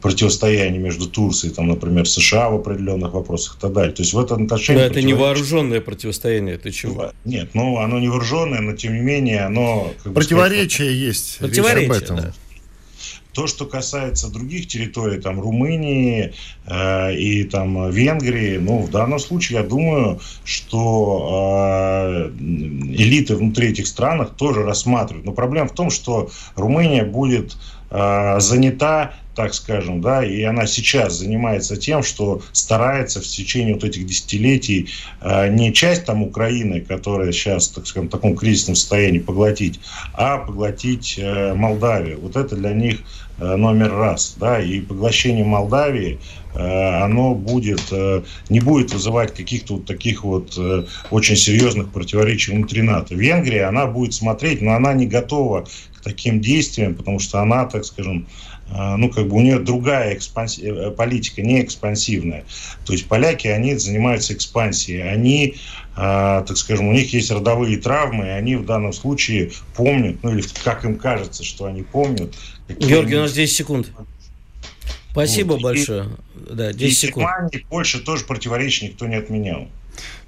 [0.00, 3.92] противостояние между Турцией, там, например, США в определенных вопросах и так далее.
[3.92, 4.80] То есть в этом отношении...
[4.80, 7.12] Но это не вооруженное противостояние, ты чего?
[7.24, 9.92] Нет, ну оно не вооруженное, но тем не менее оно...
[10.02, 11.38] Как Противоречие сказать, есть.
[11.38, 12.16] Противоречие, об этом.
[12.16, 12.32] Да.
[13.32, 16.34] То, что касается других территорий, там Румынии
[16.66, 23.86] э, и там Венгрии, ну, в данном случае я думаю, что э, элиты внутри этих
[23.86, 25.26] стран тоже рассматривают.
[25.26, 27.56] Но проблема в том, что Румыния будет
[27.92, 34.06] занята так скажем, да, и она сейчас занимается тем, что старается в течение вот этих
[34.06, 39.80] десятилетий э, не часть там Украины, которая сейчас, так скажем, в таком кризисном состоянии поглотить,
[40.12, 42.20] а поглотить э, Молдавию.
[42.20, 43.00] Вот это для них
[43.42, 46.20] Э, номер раз, да, и поглощение Молдавии,
[46.54, 47.82] э, оно будет,
[48.50, 50.58] не будет вызывать каких-то вот таких вот
[51.10, 53.14] очень серьезных противоречий внутри НАТО.
[53.14, 55.66] Венгрия, она будет смотреть, но она не готова
[56.02, 58.26] таким действиям, потому что она, так скажем,
[58.70, 60.90] ну, как бы у нее другая экспанси...
[60.96, 62.44] политика, не экспансивная.
[62.86, 65.02] То есть поляки, они занимаются экспансией.
[65.02, 65.56] Они,
[65.94, 70.42] так скажем, у них есть родовые травмы, и они в данном случае помнят, ну, или
[70.64, 72.34] как им кажется, что они помнят,
[72.68, 73.90] Георгий, у нас 10 секунд.
[75.10, 75.62] Спасибо вот.
[75.62, 76.04] большое.
[76.04, 77.26] И, да, 10 и секунд.
[77.26, 79.68] Германии, Польша тоже противоречий никто не отменял.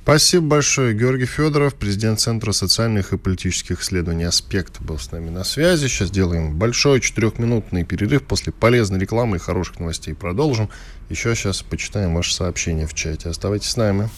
[0.05, 0.93] Спасибо большое.
[0.93, 5.87] Георгий Федоров, президент Центра социальных и политических исследований «Аспект» был с нами на связи.
[5.87, 8.23] Сейчас делаем большой четырехминутный перерыв.
[8.25, 10.69] После полезной рекламы и хороших новостей продолжим.
[11.09, 13.31] Еще сейчас почитаем ваши сообщения в чате.
[13.31, 14.11] Оставайтесь с нами.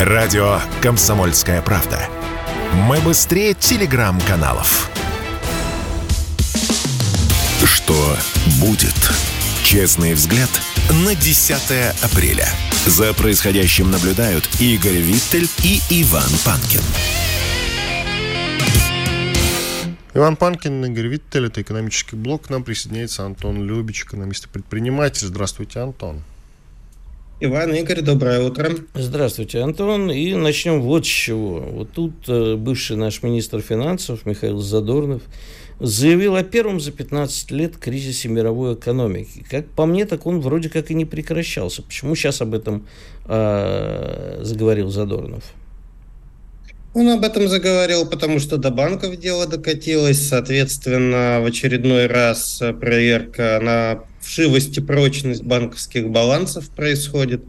[0.00, 2.00] Радио «Комсомольская правда».
[2.88, 4.90] Мы быстрее телеграм-каналов.
[7.64, 8.16] Что
[8.60, 9.31] будет?
[9.64, 10.50] Честный взгляд
[11.06, 11.54] на 10
[12.02, 12.48] апреля.
[12.86, 16.80] За происходящим наблюдают Игорь Виттель и Иван Панкин.
[20.14, 22.48] Иван Панкин, Игорь Виттель, это экономический блок.
[22.48, 25.26] К нам присоединяется Антон Любич, экономист и предприниматель.
[25.26, 26.22] Здравствуйте, Антон.
[27.40, 28.70] Иван, Игорь, доброе утро.
[28.94, 30.10] Здравствуйте, Антон.
[30.10, 31.60] И начнем вот с чего.
[31.60, 35.22] Вот тут э, бывший наш министр финансов Михаил Задорнов
[35.80, 39.44] заявил о первом за 15 лет кризисе мировой экономики.
[39.50, 41.82] Как по мне, так он вроде как и не прекращался.
[41.82, 42.86] Почему сейчас об этом
[43.26, 45.44] э, заговорил Задорнов?
[46.94, 50.28] Он об этом заговорил, потому что до банков дело докатилось.
[50.28, 57.42] Соответственно, в очередной раз проверка на вшивость и прочность банковских балансов происходит.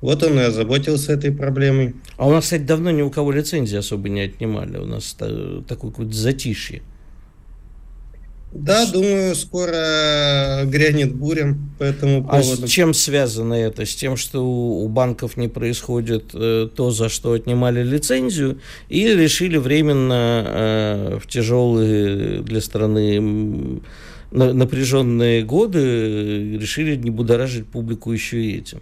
[0.00, 1.96] Вот он и озаботился этой проблемой.
[2.16, 4.78] А у нас, кстати, давно ни у кого лицензии особо не отнимали.
[4.78, 6.82] У нас такое какое-то затишье.
[8.58, 12.64] Да, думаю, скоро грянет буря по этому поводу.
[12.64, 13.84] А с чем связано это?
[13.84, 19.56] С тем, что у банков не происходит э, то, за что отнимали лицензию, или решили
[19.56, 23.80] временно э, в тяжелые для страны
[24.32, 28.80] напряженные годы решили не будоражить публику еще и этим?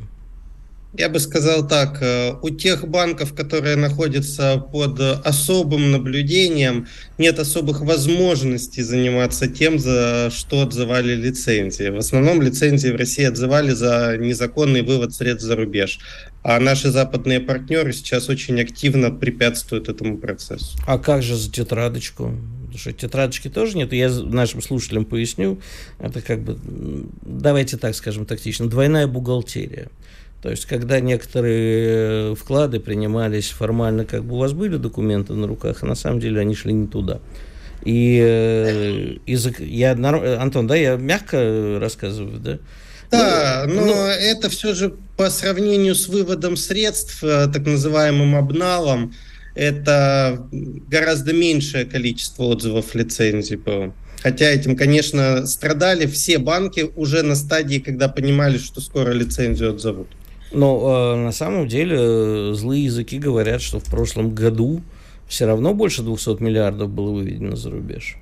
[0.97, 6.87] Я бы сказал так, э, у тех банков, которые находятся под особым наблюдением,
[7.19, 11.89] нет особых возможностей заниматься тем, за что отзывали лицензии.
[11.89, 15.99] В основном лицензии в России отзывали за незаконный вывод средств за рубеж.
[16.45, 20.79] А наши западные партнеры сейчас очень активно препятствуют этому процессу.
[20.87, 22.35] А как же за тетрадочку?
[22.75, 23.93] Потому что тетрадочки тоже нет.
[23.93, 25.61] Я нашим слушателям поясню.
[25.99, 26.59] Это как бы,
[27.23, 29.89] давайте так скажем тактично, двойная бухгалтерия.
[30.45, 35.47] То есть, когда некоторые э, вклады принимались формально, как бы у вас были документы на
[35.47, 37.21] руках, а на самом деле они шли не туда.
[37.83, 42.59] И э, из, я, Антон, да, я мягко рассказываю, да?
[43.11, 48.37] Да, ну, но ну, это все же по сравнению с выводом средств, э, так называемым
[48.37, 49.15] обналом,
[49.55, 53.95] это гораздо меньшее количество отзывов лицензий было.
[54.23, 60.09] Хотя этим, конечно, страдали все банки уже на стадии, когда понимали, что скоро лицензию отзовут.
[60.55, 64.83] Но э, на самом деле э, злые языки говорят, что в прошлом году
[65.29, 68.17] все равно больше 200 миллиардов было выведено за рубеж.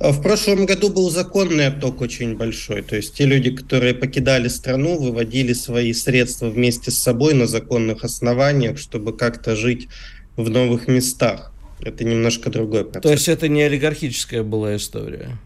[0.00, 2.82] А в прошлом году был законный отток очень большой.
[2.82, 8.04] То есть те люди, которые покидали страну, выводили свои средства вместе с собой на законных
[8.04, 9.88] основаниях, чтобы как-то жить
[10.36, 11.52] в новых местах.
[11.80, 13.02] Это немножко другой процесс.
[13.02, 15.38] То есть это не олигархическая была история?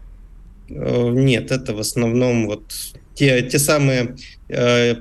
[0.69, 2.73] Э, нет, это в основном вот
[3.13, 4.15] те, те самые
[4.47, 4.95] э,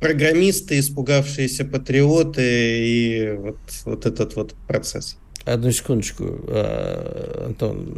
[0.00, 5.16] программисты, испугавшиеся патриоты и вот, вот этот вот процесс.
[5.44, 7.94] Одну секундочку, а, Антон,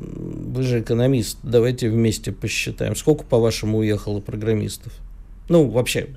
[0.55, 4.93] вы же экономист, давайте вместе посчитаем, сколько, по-вашему, уехало программистов?
[5.49, 6.11] Ну, вообще,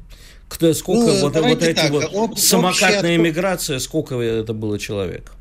[0.47, 3.17] кто, сколько, ну, вот, вот эти так, вот, об, самокатная общая...
[3.17, 5.33] миграция, сколько это было человек?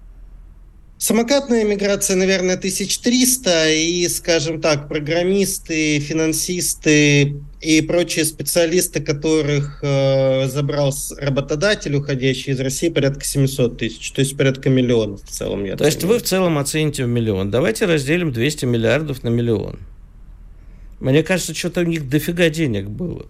[1.02, 10.94] Самокатная миграция, наверное, 1300, и, скажем так, программисты, финансисты и прочие специалисты, которых э, забрал
[11.18, 15.64] работодатель, уходящий из России, порядка 700 тысяч, то есть порядка миллиона в целом.
[15.64, 17.50] Я то есть вы в целом оцените в миллион.
[17.50, 19.80] Давайте разделим 200 миллиардов на миллион.
[21.00, 23.26] Мне кажется, что-то у них дофига денег было.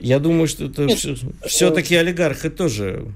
[0.00, 1.14] Я думаю, что это все,
[1.46, 3.06] все-таки олигархи тоже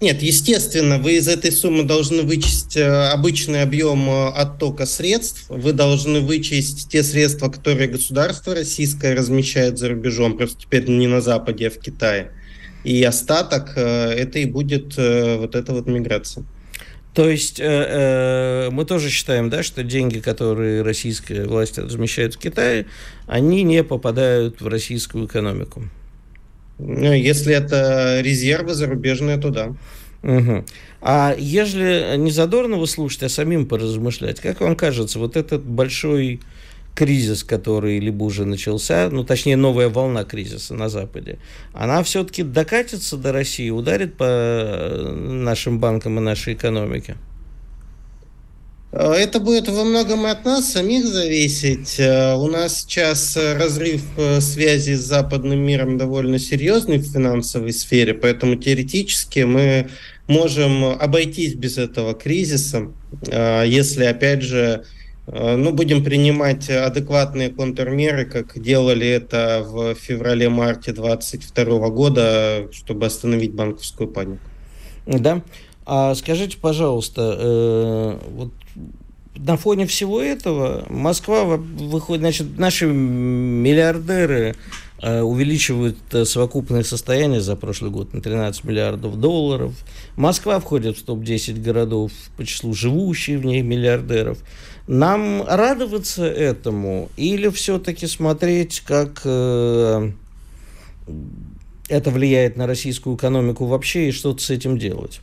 [0.00, 5.72] нет, естественно, вы из этой суммы должны вычесть э, обычный объем э, оттока средств, вы
[5.72, 11.68] должны вычесть те средства, которые государство российское размещает за рубежом, просто теперь не на Западе,
[11.68, 12.32] а в Китае.
[12.84, 16.44] И остаток э, это и будет вот эта вот миграция.
[17.16, 22.38] То есть э, э, мы тоже считаем, да, что деньги, которые российская власть размещает в
[22.38, 22.88] Китае,
[23.26, 25.84] они не попадают в российскую экономику.
[26.78, 29.74] Ну, если это резервы зарубежные, то да.
[30.22, 30.64] Угу.
[31.02, 36.40] А ежели не Задорнова слушать, а самим поразмышлять, как вам кажется, вот этот большой
[36.94, 41.38] кризис, который либо уже начался, ну, точнее, новая волна кризиса на Западе,
[41.72, 44.26] она все-таки докатится до России, ударит по
[45.14, 47.16] нашим банкам и нашей экономике?
[48.98, 51.96] Э, это будет во многом от нас самих зависеть.
[51.98, 58.14] Э, у нас сейчас разрыв э, связи с западным миром довольно серьезный в финансовой сфере,
[58.14, 59.90] поэтому теоретически мы
[60.28, 62.88] можем обойтись без этого кризиса,
[63.64, 64.84] если, опять же,
[65.28, 74.08] ну, будем принимать адекватные контрмеры, как делали это в феврале-марте 2022 года, чтобы остановить банковскую
[74.08, 74.40] панику.
[75.06, 75.42] Да.
[75.84, 78.50] А скажите, пожалуйста, э, вот
[79.38, 84.56] на фоне всего этого Москва выходит, значит, наши миллиардеры
[85.00, 89.74] э, увеличивают э, совокупное состояние за прошлый год на 13 миллиардов долларов.
[90.16, 94.38] Москва входит в топ-10 городов по числу живущих в ней миллиардеров.
[94.86, 100.12] Нам радоваться этому или все-таки смотреть, как э,
[101.88, 105.20] это влияет на российскую экономику вообще и что-то с этим делать?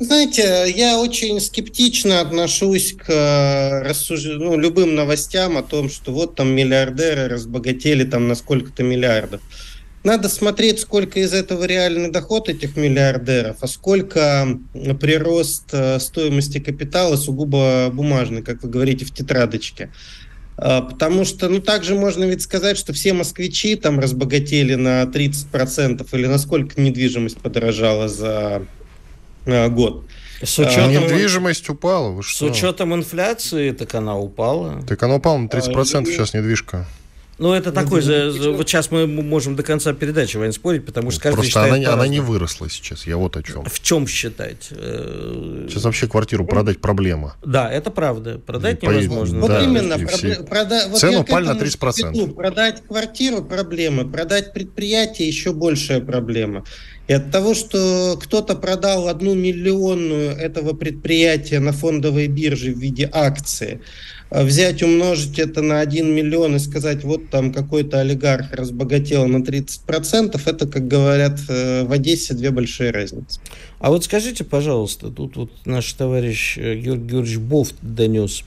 [0.00, 4.24] Знаете, я очень скептично отношусь к э, рассуж...
[4.24, 9.40] ну, любым новостям о том, что вот там миллиардеры разбогатели там на сколько-то миллиардов.
[10.04, 14.60] Надо смотреть, сколько из этого реальный доход этих миллиардеров, а сколько
[15.00, 19.90] прирост э, стоимости капитала сугубо бумажный, как вы говорите, в тетрадочке.
[20.56, 26.06] А, потому что, ну, также можно ведь сказать, что все москвичи там разбогатели на 30%
[26.12, 28.62] или насколько недвижимость подорожала за
[29.68, 30.04] год.
[30.42, 30.84] С учетом...
[30.84, 32.46] А недвижимость упала, вы что?
[32.46, 34.82] С учетом инфляции, так она упала.
[34.86, 36.86] Так она упала на 30% а, сейчас недвижка.
[37.38, 38.32] Ну, это ну, такой же...
[38.52, 41.94] Вот сейчас мы можем до конца передачи, Вань, спорить, потому что каждый Просто считает она,
[41.94, 43.64] она не выросла сейчас, я вот о чем.
[43.64, 44.64] В чем считать?
[44.70, 47.36] Сейчас вообще квартиру продать проблема.
[47.44, 48.38] Да, это правда.
[48.38, 49.40] Продать и невозможно.
[49.40, 50.06] Вот да, именно.
[50.08, 50.42] Все...
[50.42, 50.88] Прода...
[50.88, 52.12] Вот Цену упали на 30%.
[52.12, 52.28] Веду.
[52.34, 54.04] Продать квартиру– проблема.
[54.08, 56.64] Продать предприятие– еще большая проблема.
[57.06, 63.08] И от того, что кто-то продал одну миллионную этого предприятия на фондовой бирже в виде
[63.12, 63.80] акции–
[64.30, 70.40] взять, умножить это на 1 миллион и сказать, вот там какой-то олигарх разбогател на 30%,
[70.44, 73.40] это, как говорят э, в Одессе, две большие разницы.
[73.78, 78.42] А вот скажите, пожалуйста, тут вот наш товарищ э, Георгий Георгиевич Бофт донес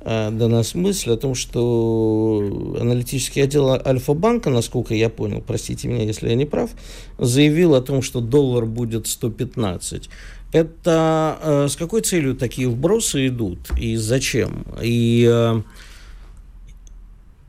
[0.00, 6.04] э, до нас мысль о том, что аналитический отдел Альфа-банка, насколько я понял, простите меня,
[6.04, 6.70] если я не прав,
[7.18, 10.10] заявил о том, что доллар будет 115.
[10.52, 14.64] Это э, с какой целью такие вбросы идут и зачем?
[14.82, 15.60] И э,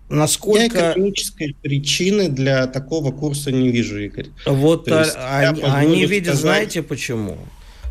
[0.10, 0.78] насколько...
[0.78, 4.28] Я экономической причины для такого курса не вижу, Игорь.
[4.46, 6.42] Вот а, они, они видят, сказать...
[6.42, 7.38] знаете почему?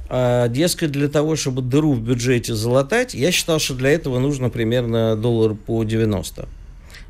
[0.08, 4.48] А, дескать, для того, чтобы дыру в бюджете залатать, я считал, что для этого нужно
[4.48, 6.48] примерно доллар по 90.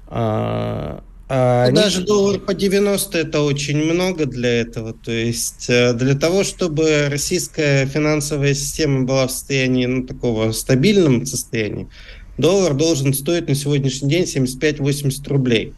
[0.06, 4.92] А, а, ну, Даже доллар по 90 это очень много для этого.
[4.92, 11.24] То есть э, для того, чтобы российская финансовая система была в состоянии, ну, такого стабильном
[11.24, 11.88] состоянии,
[12.36, 15.72] доллар должен стоить на сегодняшний день 75-80 рублей.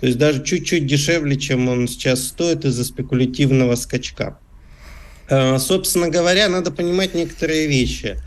[0.00, 4.36] То есть даже чуть-чуть дешевле, чем он сейчас стоит из-за спекулятивного скачка.
[5.30, 8.18] А, собственно говоря, надо понимать некоторые вещи.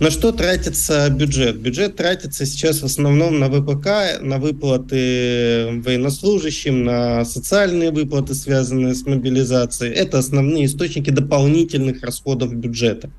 [0.00, 1.60] На что тратится бюджет?
[1.60, 9.06] Бюджет тратится сейчас в основном на ВПК, на выплаты военнослужащим, на социальные выплаты, связанные с
[9.06, 9.92] мобилизацией.
[9.92, 13.10] Это основные источники дополнительных расходов бюджета.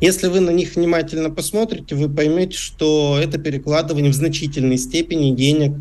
[0.00, 5.72] Если вы на них внимательно посмотрите, вы поймете, что это перекладывание в значительной степени денег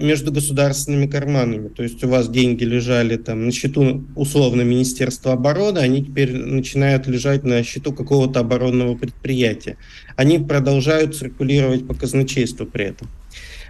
[0.00, 1.68] между государственными карманами.
[1.68, 7.06] То есть у вас деньги лежали там на счету условно Министерства обороны, они теперь начинают
[7.06, 9.78] лежать на счету какого-то оборонного предприятия.
[10.16, 13.08] Они продолжают циркулировать по казначейству при этом.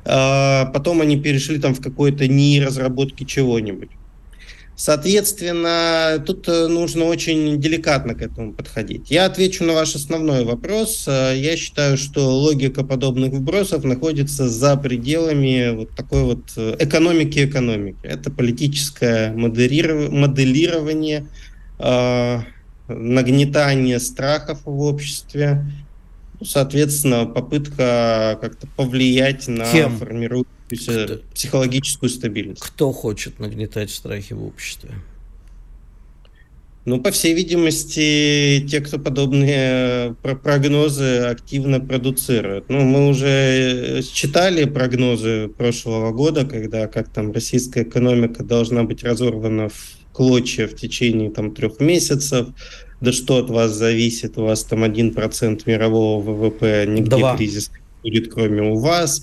[0.04, 3.90] А, потом они перешли там в какой-то НИИ разработки чего-нибудь.
[4.76, 9.08] Соответственно, тут э, нужно очень деликатно к этому подходить.
[9.08, 11.04] Я отвечу на ваш основной вопрос.
[11.06, 17.44] Э, я считаю, что логика подобных вбросов находится за пределами вот такой вот э, экономики
[17.44, 17.98] экономики.
[18.02, 21.26] Это политическое моделирование,
[22.88, 25.64] нагнетание страхов в обществе,
[26.42, 29.98] соответственно, попытка как-то повлиять на Кем?
[30.68, 32.62] Кто, психологическую стабильность.
[32.62, 34.90] Кто хочет нагнетать страхи в обществе?
[36.86, 42.68] Ну, по всей видимости, те, кто подобные э, прогнозы активно продуцируют.
[42.68, 49.70] Ну, мы уже читали прогнозы прошлого года, когда как там российская экономика должна быть разорвана
[49.70, 52.48] в клочья в течение там трех месяцев.
[53.00, 54.36] Да что от вас зависит?
[54.36, 57.36] У вас там один процент мирового ВВП, нигде Два.
[57.36, 57.70] кризис
[58.02, 59.22] будет, кроме у вас.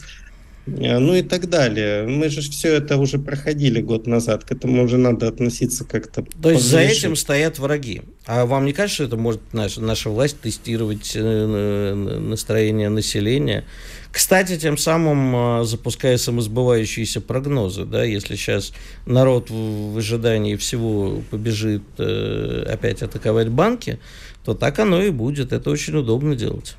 [0.67, 2.07] Э, ну и так далее.
[2.07, 6.23] Мы же все это уже проходили год назад, к этому уже надо относиться как-то.
[6.41, 8.01] То есть за этим стоят враги.
[8.25, 13.65] А вам не кажется, что это может наша, наша власть тестировать э, настроение населения?
[14.11, 18.73] Кстати, тем самым э, запуская самосбывающиеся прогнозы, да, если сейчас
[19.05, 23.99] народ в ожидании всего побежит опять атаковать банки,
[24.43, 25.53] то так оно и будет.
[25.53, 26.75] Это очень удобно делать.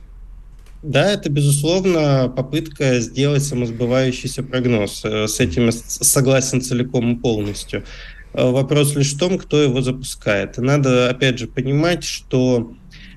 [0.83, 5.03] Да, это, безусловно, попытка сделать самосбывающийся прогноз.
[5.05, 7.85] Э, с этим согласен целиком и полностью.
[8.35, 10.59] Э, вопрос лишь в том, кто его запускает.
[10.59, 12.73] надо, опять же, понимать, что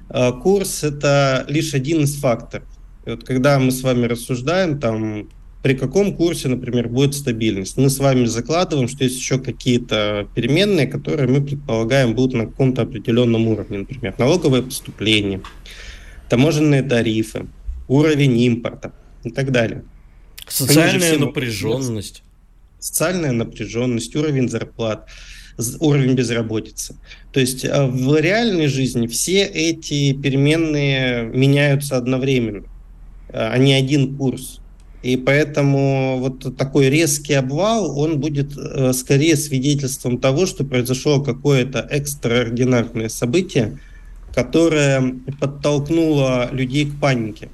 [0.10, 2.68] э, курс– это лишь один из факторов.
[3.08, 5.30] И вот когда мы с вами рассуждаем, там,
[5.64, 10.86] при каком курсе, например, будет стабильность, мы с вами закладываем, что есть еще какие-то переменные,
[10.86, 15.42] которые мы предполагаем будут на каком-то определенном уровне, например, налоговые поступления,
[16.30, 17.48] таможенные тарифы,
[17.88, 19.84] уровень импорта и так далее.
[20.48, 22.24] Социальная напряженность.
[22.80, 25.08] Социальная напряженность, уровень зарплат,
[25.80, 26.96] уровень безработицы.
[27.32, 32.66] То есть а, в реальной жизни все эти переменные меняются одновременно,
[33.30, 34.60] а не один курс.
[35.06, 41.88] И поэтому вот такой резкий обвал, он будет э, скорее свидетельством того, что произошло какое-то
[41.92, 43.80] экстраординарное событие,
[44.36, 47.50] которое подтолкнуло людей к панике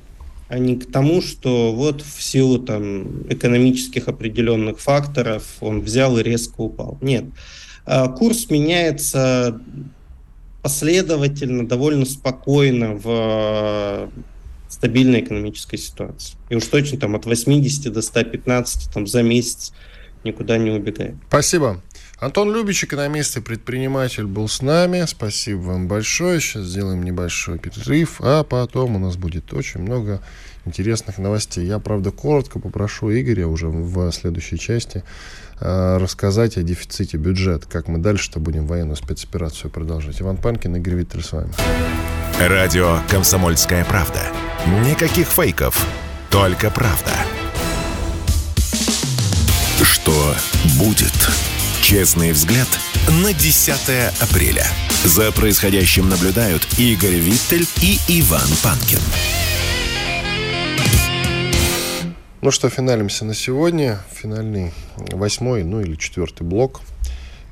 [0.52, 6.24] а не к тому, что вот в силу там экономических определенных факторов он взял и
[6.24, 6.98] резко упал.
[7.00, 7.24] Нет.
[7.86, 9.62] А, курс меняется
[10.62, 14.10] последовательно, довольно спокойно в э,
[14.68, 16.36] стабильной экономической ситуации.
[16.50, 19.72] И уж точно там от 80 до 115 там, за месяц
[20.26, 21.16] никуда не убегает.
[21.30, 21.82] Спасибо.
[22.22, 25.06] Антон Любич, экономист и предприниматель, был с нами.
[25.08, 26.40] Спасибо вам большое.
[26.40, 30.22] Сейчас сделаем небольшой перерыв, а потом у нас будет очень много
[30.64, 31.66] интересных новостей.
[31.66, 35.04] Я, правда, коротко попрошу Игоря уже в следующей части
[35.60, 40.22] э, рассказать о дефиците бюджета, как мы дальше-то будем военную спецоперацию продолжать.
[40.22, 41.52] Иван Панкин, Игорь Виттель с вами.
[42.40, 44.22] Радио «Комсомольская правда».
[44.86, 45.88] Никаких фейков,
[46.30, 47.14] только правда.
[49.82, 50.36] Что
[50.78, 51.61] будет?
[51.82, 52.68] Честный взгляд
[53.24, 53.72] на 10
[54.22, 54.66] апреля.
[55.04, 59.00] За происходящим наблюдают Игорь Виттель и Иван Панкин.
[62.42, 64.00] Ну что, финалимся на сегодня.
[64.14, 64.72] Финальный
[65.12, 66.82] восьмой, ну или четвертый блок.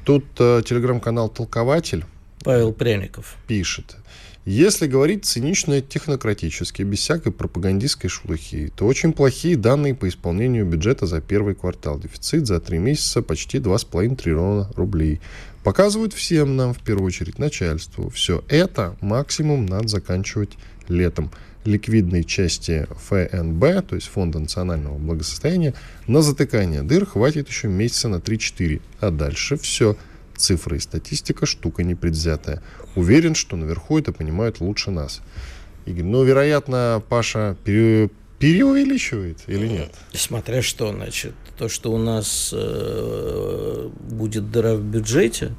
[0.06, 2.06] Тут э, телеграм-канал «Толкователь»
[2.44, 3.98] Павел Пряников пишет.
[4.46, 10.66] Если говорить цинично и технократически, без всякой пропагандистской шелухи, то очень плохие данные по исполнению
[10.66, 12.00] бюджета за первый квартал.
[12.00, 15.20] Дефицит за три месяца почти 2,5 триллиона рублей.
[15.64, 18.10] Показывают всем нам, в первую очередь, начальству.
[18.10, 21.32] Все это максимум надо заканчивать летом
[21.66, 25.74] ликвидной части ФНБ, то есть Фонда национального благосостояния,
[26.08, 28.82] на затыкание дыр хватит еще месяца на 3-4.
[29.02, 29.98] А дальше все.
[30.40, 32.64] Цифры и статистика штука непредвзятая.
[32.96, 35.22] Уверен, что наверху это понимают лучше нас.
[35.86, 38.10] Игорь, ну, вероятно, Паша пере,
[38.40, 39.94] переувеличивает или нет?
[40.14, 45.52] Смотря что, значит, то, что у нас э, будет дыра в бюджете,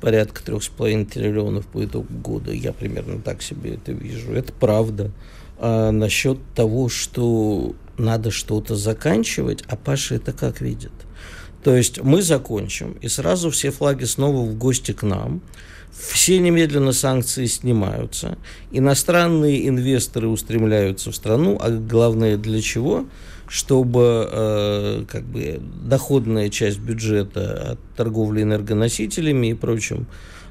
[0.00, 4.52] порядка трех с половиной триллионов по итогу года, я примерно так себе это вижу, это
[4.52, 5.10] правда.
[5.58, 10.92] А насчет того, что надо что-то заканчивать, а Паша это как видит?
[11.64, 15.40] То есть мы закончим, и сразу все флаги снова в гости к нам,
[15.90, 18.36] все немедленно санкции снимаются,
[18.70, 23.06] иностранные инвесторы устремляются в страну, а главное для чего?
[23.48, 30.06] Чтобы э, как бы доходная часть бюджета от торговли энергоносителями и прочим,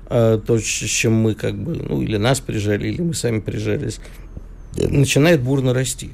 [0.09, 3.99] э, то, с чем мы как бы, ну или нас прижали, или мы сами прижались,
[4.75, 6.11] начинает бурно расти.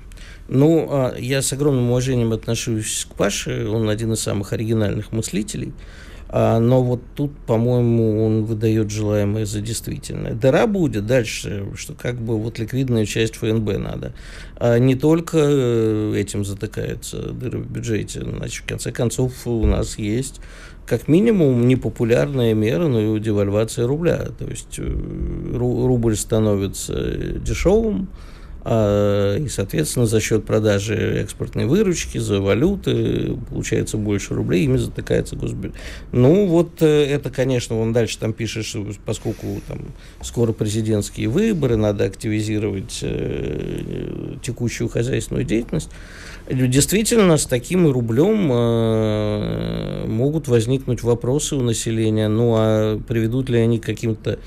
[0.47, 5.73] Ну, а я с огромным уважением отношусь к Паше, он один из самых оригинальных мыслителей,
[6.31, 10.33] а, но вот тут, по-моему, он выдает желаемое за действительное.
[10.33, 14.13] Дыра будет дальше, что как бы вот ликвидная часть ФНБ надо.
[14.55, 19.97] А не только э, этим затыкаются дыры в бюджете, значит, в конце концов у нас
[19.97, 20.39] есть
[20.85, 24.27] как минимум непопулярная мера, но и девальвация рубля.
[24.37, 24.83] То есть э,
[25.55, 34.33] рубль становится дешевым, а, и, соответственно, за счет продажи экспортной выручки, за валюты получается больше
[34.33, 35.75] рублей, ими затыкается госбюджет.
[36.11, 39.79] Ну, вот э, это, конечно, он дальше там пишет, что поскольку там
[40.21, 45.89] скоро президентские выборы, надо активизировать э, текущую хозяйственную деятельность.
[46.49, 53.79] Действительно, с таким рублем э, могут возникнуть вопросы у населения, ну а приведут ли они
[53.79, 54.39] к каким-то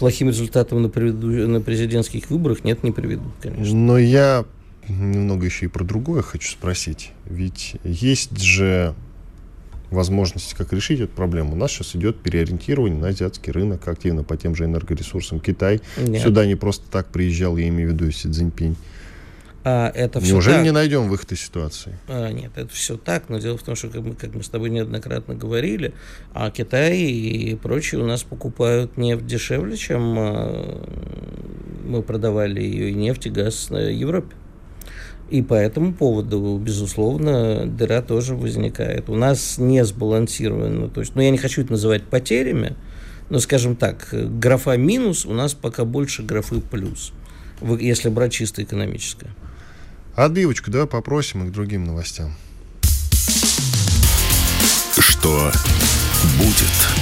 [0.00, 3.76] плохим результатом на, приведу, на президентских выборах нет, не приведут, конечно.
[3.76, 4.46] Но я
[4.88, 7.12] немного еще и про другое хочу спросить.
[7.26, 8.94] Ведь есть же
[9.90, 11.52] возможность, как решить эту проблему.
[11.52, 15.38] У нас сейчас идет переориентирование на азиатский рынок, активно по тем же энергоресурсам.
[15.38, 16.22] Китай Нет.
[16.22, 18.76] сюда не просто так приезжал, я имею в виду Си Цзиньпинь.
[19.62, 20.64] А это все Неужели так.
[20.64, 21.98] не найдем выход из ситуации?
[22.08, 24.48] А, нет, это все так, но дело в том, что, как мы, как мы с
[24.48, 25.92] тобой неоднократно говорили,
[26.32, 30.86] а Китай и прочие у нас покупают нефть дешевле, чем а,
[31.84, 34.34] мы продавали ее и нефть, и газ на Европе.
[35.28, 39.08] И по этому поводу, безусловно, дыра тоже возникает.
[39.10, 42.76] У нас не сбалансировано, то есть, ну, я не хочу это называть потерями,
[43.28, 47.12] но, скажем так, графа минус у нас пока больше графы плюс,
[47.78, 49.30] если брать чисто экономическое.
[50.14, 52.32] Отбивочку давай попросим и к другим новостям.
[54.98, 55.52] Что
[56.38, 57.00] будет?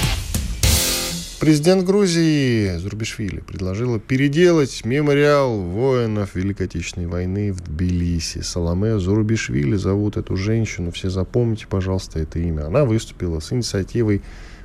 [1.39, 8.41] Президент Грузии Зурбишвили предложила переделать мемориал воинов Великой Отечественной войны в Тбилиси.
[8.41, 10.91] Саламе Зурбишвили зовут эту женщину.
[10.91, 12.65] Все запомните, пожалуйста, это имя.
[12.65, 14.21] Она выступила с инициативой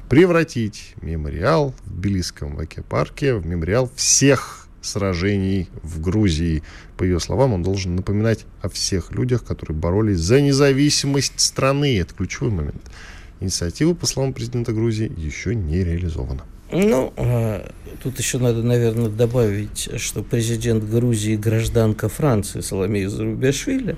[0.08, 6.62] превратить мемориал в Тбилисском ваке-парке в мемориал всех сражений в Грузии.
[6.96, 11.98] По ее словам, он должен напоминать о всех людях, которые боролись за независимость страны.
[11.98, 12.82] Это ключевой момент.
[13.40, 16.44] Инициатива, по словам президента Грузии, еще не реализована.
[16.72, 17.70] Ну, а,
[18.02, 23.96] тут еще надо, наверное, добавить, что президент Грузии гражданка Франции Соломея Зарубяшвили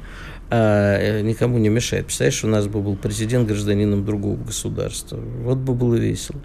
[0.49, 2.07] а э, никому не мешает.
[2.07, 5.17] Представляешь, у нас бы был президент гражданином другого государства.
[5.17, 6.41] Вот бы было весело.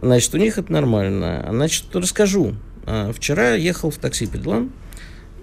[0.00, 1.46] Значит, у них это нормально.
[1.50, 2.54] Значит, расскажу.
[2.90, 4.72] А, вчера ехал в такси Педлан,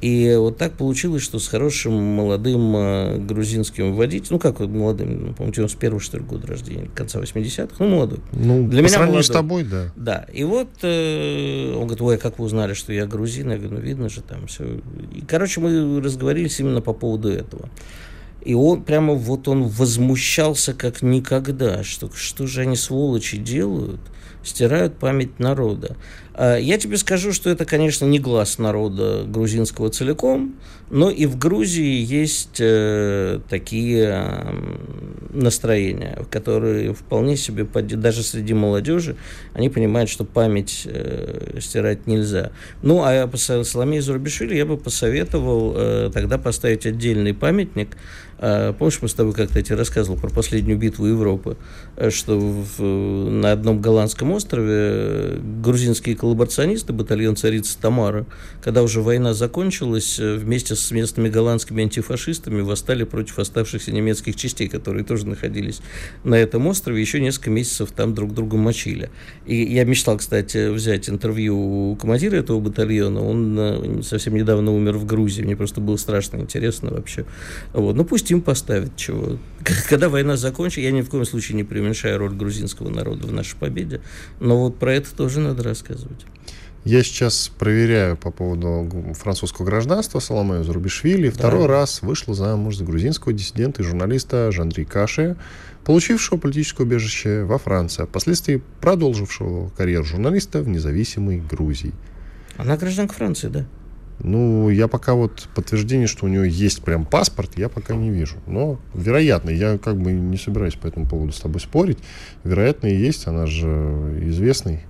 [0.02, 5.34] и вот так получилось, что с хорошим молодым э, грузинским водителем, ну как молодым, ну,
[5.34, 8.20] помните, он с первого, что ли, года рождения, конца 80-х, ну молодой.
[8.34, 9.24] Ну, Для по меня молодой.
[9.24, 9.94] с тобой, да.
[9.96, 13.50] Да, и вот э, он говорит, ой, а как вы узнали, что я грузин?
[13.50, 14.82] Я говорю, ну видно же там все.
[15.16, 17.70] И, короче, мы разговорились именно по поводу этого.
[18.44, 24.02] И он прямо вот он возмущался как никогда, что что же они сволочи делают,
[24.44, 25.96] стирают память народа.
[26.38, 30.56] А, я тебе скажу, что это, конечно, не глаз народа грузинского целиком,
[30.92, 34.26] но и в Грузии есть э, такие
[35.32, 39.18] настроения, которые вполне себе, даже среди молодежи,
[39.54, 42.52] они понимают, что память э, стирать нельзя.
[42.84, 47.98] Ну, а по Соломее Зурбишвили я бы посоветовал э, тогда поставить отдельный памятник
[48.40, 51.58] помнишь, мы с тобой как-то тебе рассказывал про последнюю битву Европы,
[51.96, 58.26] э, что в, на одном голландском острове э, грузинские коллаборационисты, батальон царицы Тамара,
[58.62, 64.68] когда уже война закончилась, э, вместе с местными голландскими антифашистами восстали против оставшихся немецких частей,
[64.68, 65.80] которые тоже находились
[66.26, 69.10] на этом острове, еще несколько месяцев там друг друга мочили.
[69.46, 75.06] И я мечтал, кстати, взять интервью у командира этого батальона, он совсем недавно умер в
[75.06, 77.26] Грузии, мне просто было страшно интересно вообще.
[77.72, 77.96] Вот.
[77.96, 79.38] Ну, пусть им поставят чего.
[79.90, 83.56] Когда война закончится, я ни в коем случае не преуменьшаю роль грузинского народа в нашей
[83.56, 84.02] победе,
[84.40, 86.17] но вот про это тоже надо рассказывать.
[86.88, 91.30] Я сейчас проверяю по поводу французского гражданства Соломею Зарубишвили.
[91.30, 91.68] Второй да.
[91.68, 95.36] раз вышла замуж за грузинского диссидента и журналиста Жандри Каши,
[95.84, 101.94] получившего политическое убежище во Франции, а впоследствии продолжившего карьеру журналиста в независимой Грузии.
[102.56, 103.66] Она гражданка Франции, да?
[104.20, 108.38] Ну, я пока вот подтверждение, что у нее есть прям паспорт, я пока не вижу.
[108.48, 112.00] Но, вероятно, я как бы не собираюсь по этому поводу с тобой спорить.
[112.44, 113.68] Вероятно, и есть, она же
[114.24, 114.82] известный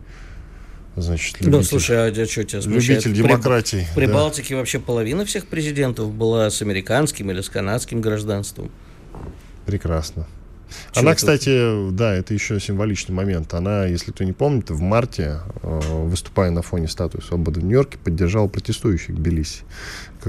[1.02, 3.06] значит, любитель, ну, слушай, а, а что тебя смущает?
[3.06, 3.88] Любитель демократии.
[3.96, 4.14] При, да.
[4.14, 8.72] Балтике вообще половина всех президентов была с американским или с канадским гражданством.
[9.66, 10.28] Прекрасно.
[10.96, 13.54] Она, кстати, да, это еще символичный момент.
[13.54, 17.98] Она, если кто не помнит, в марте, э, выступая на фоне статуи свободы в Нью-Йорке,
[17.98, 19.64] поддержала протестующих в Тбилиси.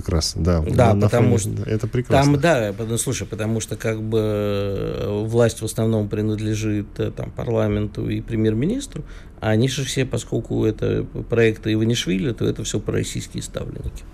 [0.00, 0.60] Как раз, да.
[0.60, 1.70] Да, на потому фоне, что...
[1.70, 2.38] Это прекрасно.
[2.38, 8.20] Там, да, слушай, потому что как бы власть в основном принадлежит э, там, парламенту и
[8.20, 9.04] премьер-министру,
[9.40, 14.04] а они же все, поскольку это проекты Иванишвили, то это все пророссийские ставленники.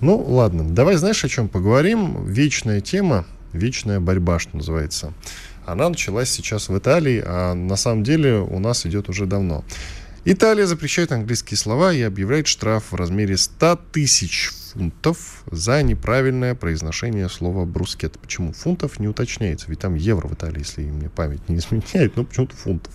[0.00, 0.68] Ну, ладно.
[0.68, 2.26] Давай, знаешь, о чем поговорим?
[2.26, 5.12] Вечная тема, вечная борьба, что называется
[5.66, 9.64] она началась сейчас в Италии, а на самом деле у нас идет уже давно.
[10.24, 17.28] Италия запрещает английские слова и объявляет штраф в размере 100 тысяч фунтов за неправильное произношение
[17.28, 18.18] слова брускет.
[18.18, 19.66] Почему фунтов не уточняется?
[19.68, 22.92] Ведь там евро в Италии, если мне память не изменяет, но почему-то фунтов.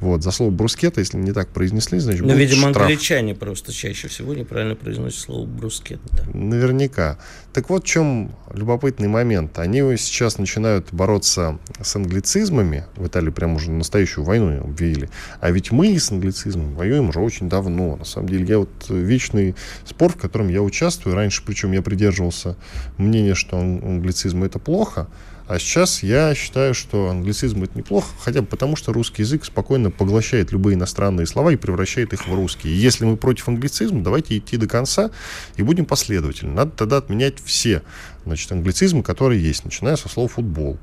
[0.00, 2.82] Вот, за слово брускета, если не так произнесли, значит, Ну, видимо, штраф.
[2.86, 6.00] англичане просто чаще всего неправильно произносят слово брускет.
[6.12, 6.24] Да.
[6.34, 7.18] Наверняка.
[7.52, 9.58] Так вот, в чем любопытный момент.
[9.58, 12.84] Они сейчас начинают бороться с англицизмами.
[12.96, 15.08] В Италии прям уже настоящую войну объявили.
[15.40, 17.96] А ведь мы с англицизмом воюем уже очень давно.
[17.96, 19.54] На самом деле, я вот вечный
[19.84, 22.56] спор, в котором я участвую, раньше, причем я придерживался
[22.98, 25.08] мнения, что англицизм это плохо,
[25.50, 29.90] а сейчас я считаю, что англицизм это неплохо, хотя бы потому, что русский язык спокойно
[29.90, 32.72] поглощает любые иностранные слова и превращает их в русские.
[32.72, 35.10] И если мы против англицизма, давайте идти до конца
[35.56, 36.52] и будем последовательны.
[36.52, 37.82] Надо тогда отменять все
[38.24, 40.78] значит, англицизмы, которые есть, начиная со слова «футбол».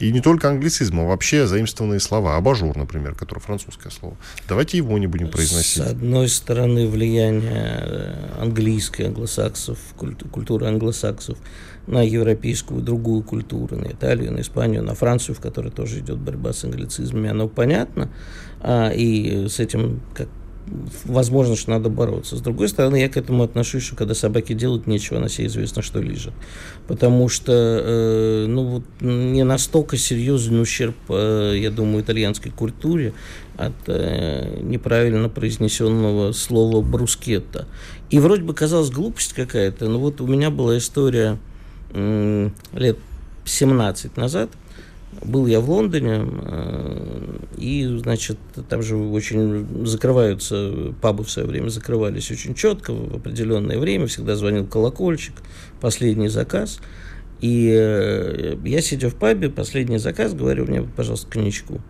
[0.00, 2.36] И не только англицизм, а вообще заимствованные слова.
[2.36, 4.16] Абажур, например, которое французское слово.
[4.48, 5.82] Давайте его не будем произносить.
[5.82, 9.78] С одной стороны, влияние э, английской, англосаксов,
[10.30, 11.38] культуры англосаксов
[11.86, 16.52] на европейскую другую культуру, на Италию, на Испанию, на Францию, в которой тоже идет борьба
[16.52, 18.10] с англицизмами, оно понятно.
[18.60, 20.28] А, и с этим как
[21.04, 22.36] возможно, что надо бороться.
[22.36, 25.82] С другой стороны, я к этому отношусь, что когда собаки делают нечего, на себе известно,
[25.82, 26.32] что лежит.
[26.86, 33.12] Потому что, э, ну, вот не настолько серьезный ущерб, э, я думаю, итальянской культуре
[33.56, 37.66] от э, неправильно произнесенного слова брускетта.
[38.10, 41.38] И вроде бы казалось глупость какая-то, но вот у меня была история
[41.90, 42.98] э, лет
[43.44, 44.50] 17 назад–
[45.22, 48.38] был я в Лондоне, э, и, значит,
[48.68, 54.36] там же очень закрываются, пабы в свое время закрывались очень четко, в определенное время, всегда
[54.36, 55.34] звонил колокольчик,
[55.80, 56.80] последний заказ.
[57.40, 61.80] И э, я, сидя в пабе, последний заказ, говорю, мне, пожалуйста, коньячку.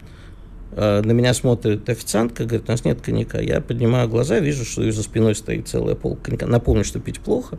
[0.75, 3.41] на меня смотрит официантка, говорит, у нас нет коньяка.
[3.41, 6.47] Я поднимаю глаза, вижу, что за спиной стоит целая полка коньяка.
[6.47, 7.59] Напомню, что пить плохо.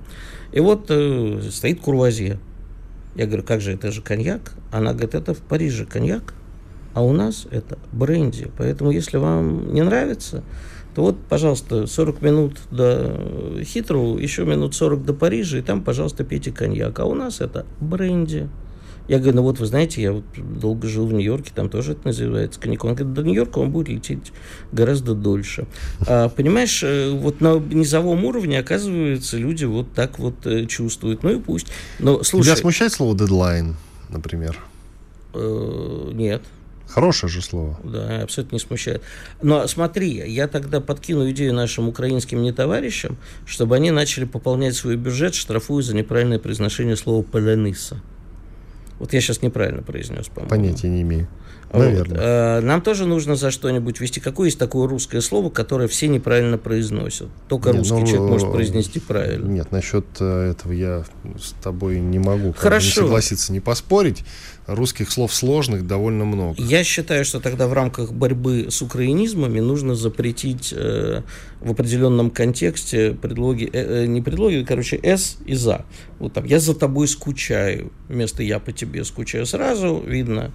[0.52, 2.40] И вот э, стоит курвазье.
[3.16, 4.54] Я говорю, как же, это же коньяк?
[4.72, 6.34] Она говорит, это в Париже коньяк,
[6.94, 8.52] а у нас это бренди.
[8.58, 10.44] Поэтому, если вам не нравится,
[10.96, 16.24] то вот, пожалуйста, 40 минут до Хитру, еще минут 40 до Парижа, и там, пожалуйста,
[16.24, 17.00] пейте коньяк.
[17.00, 18.50] А у нас это бренди.
[19.08, 22.08] Я говорю, ну вот вы знаете, я вот долго жил в Нью-Йорке, там тоже это
[22.08, 22.92] называется коньяком.
[22.92, 24.32] Он говорит, до Нью-Йорка он будет лететь
[24.72, 25.68] гораздо дольше.
[26.08, 31.24] А, понимаешь, э, вот на низовом уровне, оказывается, люди вот так вот э, чувствуют.
[31.24, 31.68] Ну и пусть.
[32.00, 33.76] Но, слушай, Тебя смущает слово дедлайн,
[34.10, 34.58] например?
[35.34, 36.42] Э, нет.
[36.88, 37.80] Хорошее же слово.
[37.84, 39.02] Да, абсолютно не смущает.
[39.42, 45.36] Но смотри, я тогда подкину идею нашим украинским нетоварищам, чтобы они начали пополнять свой бюджет,
[45.36, 48.02] штрафуя за неправильное произношение слова «поляныса».
[49.00, 50.50] Вот я сейчас неправильно произнес, по-моему.
[50.50, 51.28] Понятия не имею.
[51.74, 52.16] Наверное.
[52.16, 52.20] Вот.
[52.22, 54.20] А, нам тоже нужно за что-нибудь вести.
[54.20, 57.28] Какое есть такое русское слово, которое все неправильно произносят?
[57.48, 59.48] Только нет, русский ну, человек может произнести правильно.
[59.48, 61.04] Нет, насчет э, этого я
[61.38, 62.86] с тобой не могу Хорошо.
[62.86, 64.24] не согласиться, не поспорить
[64.68, 66.62] русских слов сложных довольно много.
[66.62, 71.22] Я считаю, что тогда в рамках борьбы с украинизмами нужно запретить э,
[71.62, 75.86] в определенном контексте предлоги, э, э, не предлоги, короче, «с» и «за».
[76.20, 79.46] Вот там «я за тобой скучаю», вместо «я по тебе скучаю».
[79.46, 80.52] Сразу видно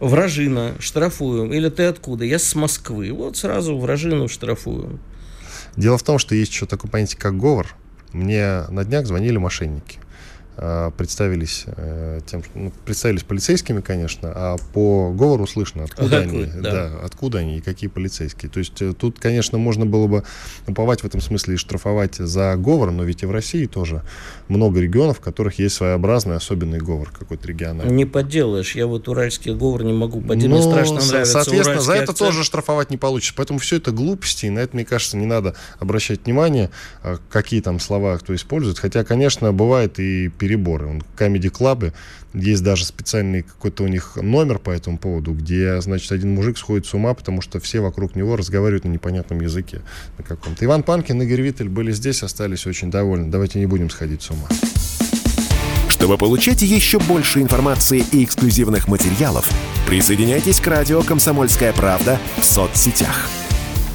[0.00, 1.52] вражина, штрафуем.
[1.52, 2.24] Или ты откуда?
[2.24, 3.12] Я с Москвы.
[3.12, 5.00] Вот сразу вражину штрафуем.
[5.76, 7.74] Дело в том, что есть еще такое понятие, как говор.
[8.12, 9.98] Мне на днях звонили мошенники.
[10.60, 16.60] А, представились э, тем, ну, представились полицейскими, конечно, а по говору слышно, откуда Какой, они,
[16.60, 16.72] да.
[16.72, 18.50] да, откуда они и какие полицейские.
[18.50, 20.24] То есть э, тут, конечно, можно было бы
[20.66, 24.02] уповать в этом смысле и штрафовать за говор, но ведь и в России тоже
[24.48, 27.94] много регионов, в которых есть своеобразный особенный говор какой-то региональный.
[27.94, 32.10] Не подделаешь, я вот уральский говор не могу поделать, мне страшно нравится Соответственно, за это
[32.10, 32.18] акцент.
[32.18, 35.54] тоже штрафовать не получится, поэтому все это глупости, и на это, мне кажется, не надо
[35.78, 36.70] обращать внимание,
[37.04, 40.86] а, какие там слова кто использует, хотя, конечно, бывает и переборы.
[40.86, 41.92] Он Comedy Club,
[42.34, 46.86] есть даже специальный какой-то у них номер по этому поводу, где, значит, один мужик сходит
[46.86, 49.82] с ума, потому что все вокруг него разговаривают на непонятном языке
[50.16, 50.64] на каком-то.
[50.64, 53.30] Иван Панкин, Игорь Виттель были здесь, остались очень довольны.
[53.30, 54.48] Давайте не будем сходить с ума.
[55.88, 59.50] Чтобы получать еще больше информации и эксклюзивных материалов,
[59.86, 63.28] присоединяйтесь к радио «Комсомольская правда» в соцсетях–